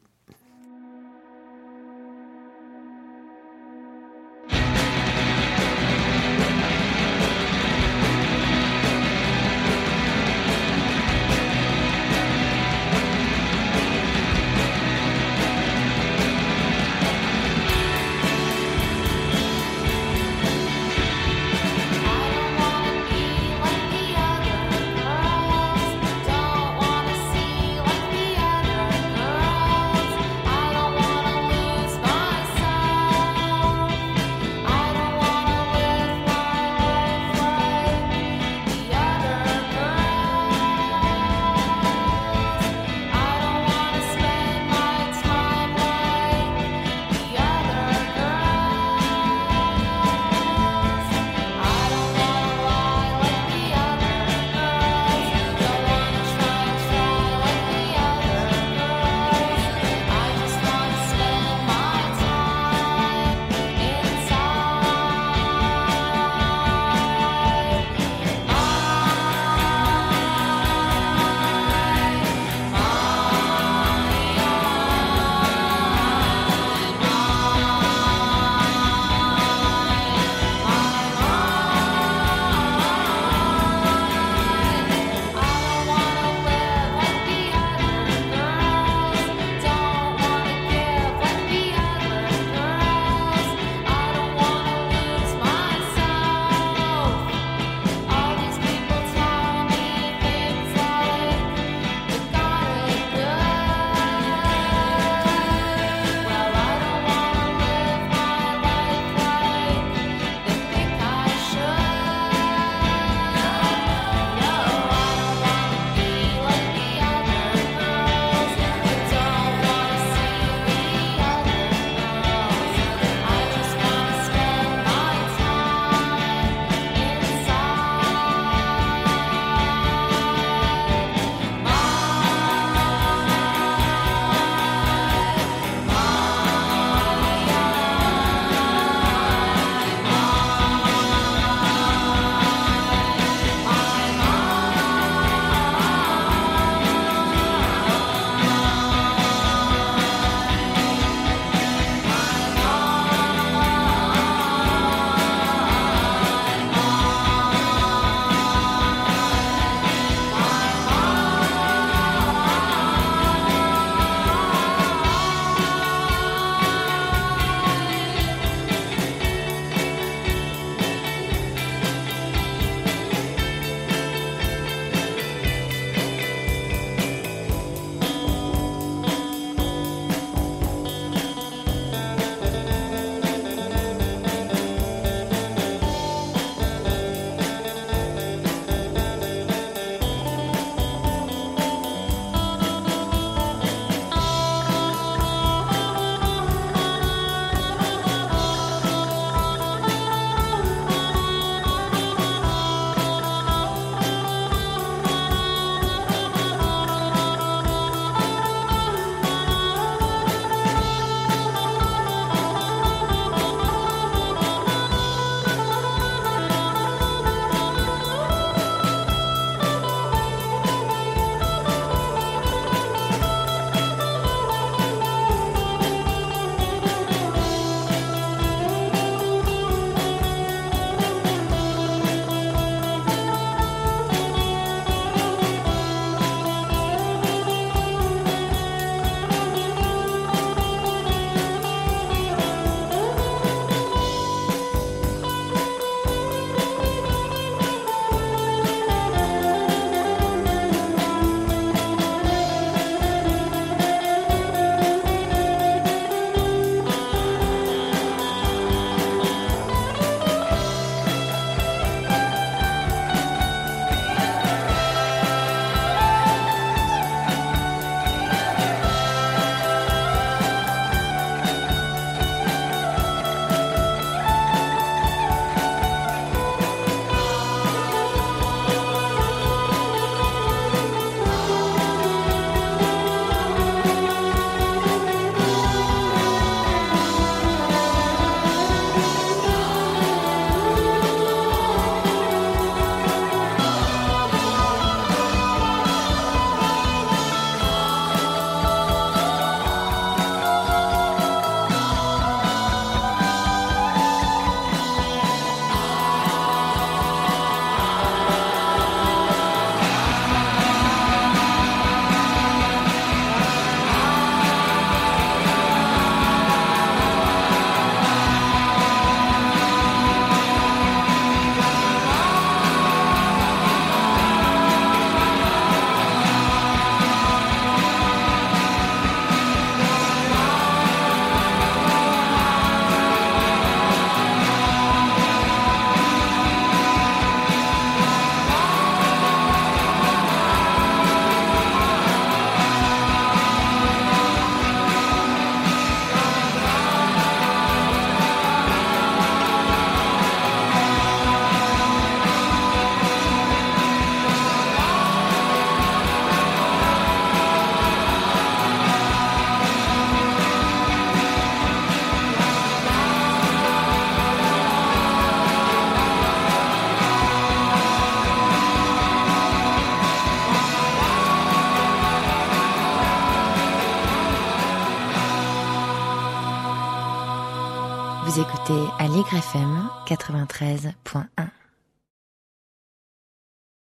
[378.64, 381.41] Écoutez Allegre FM 93.1.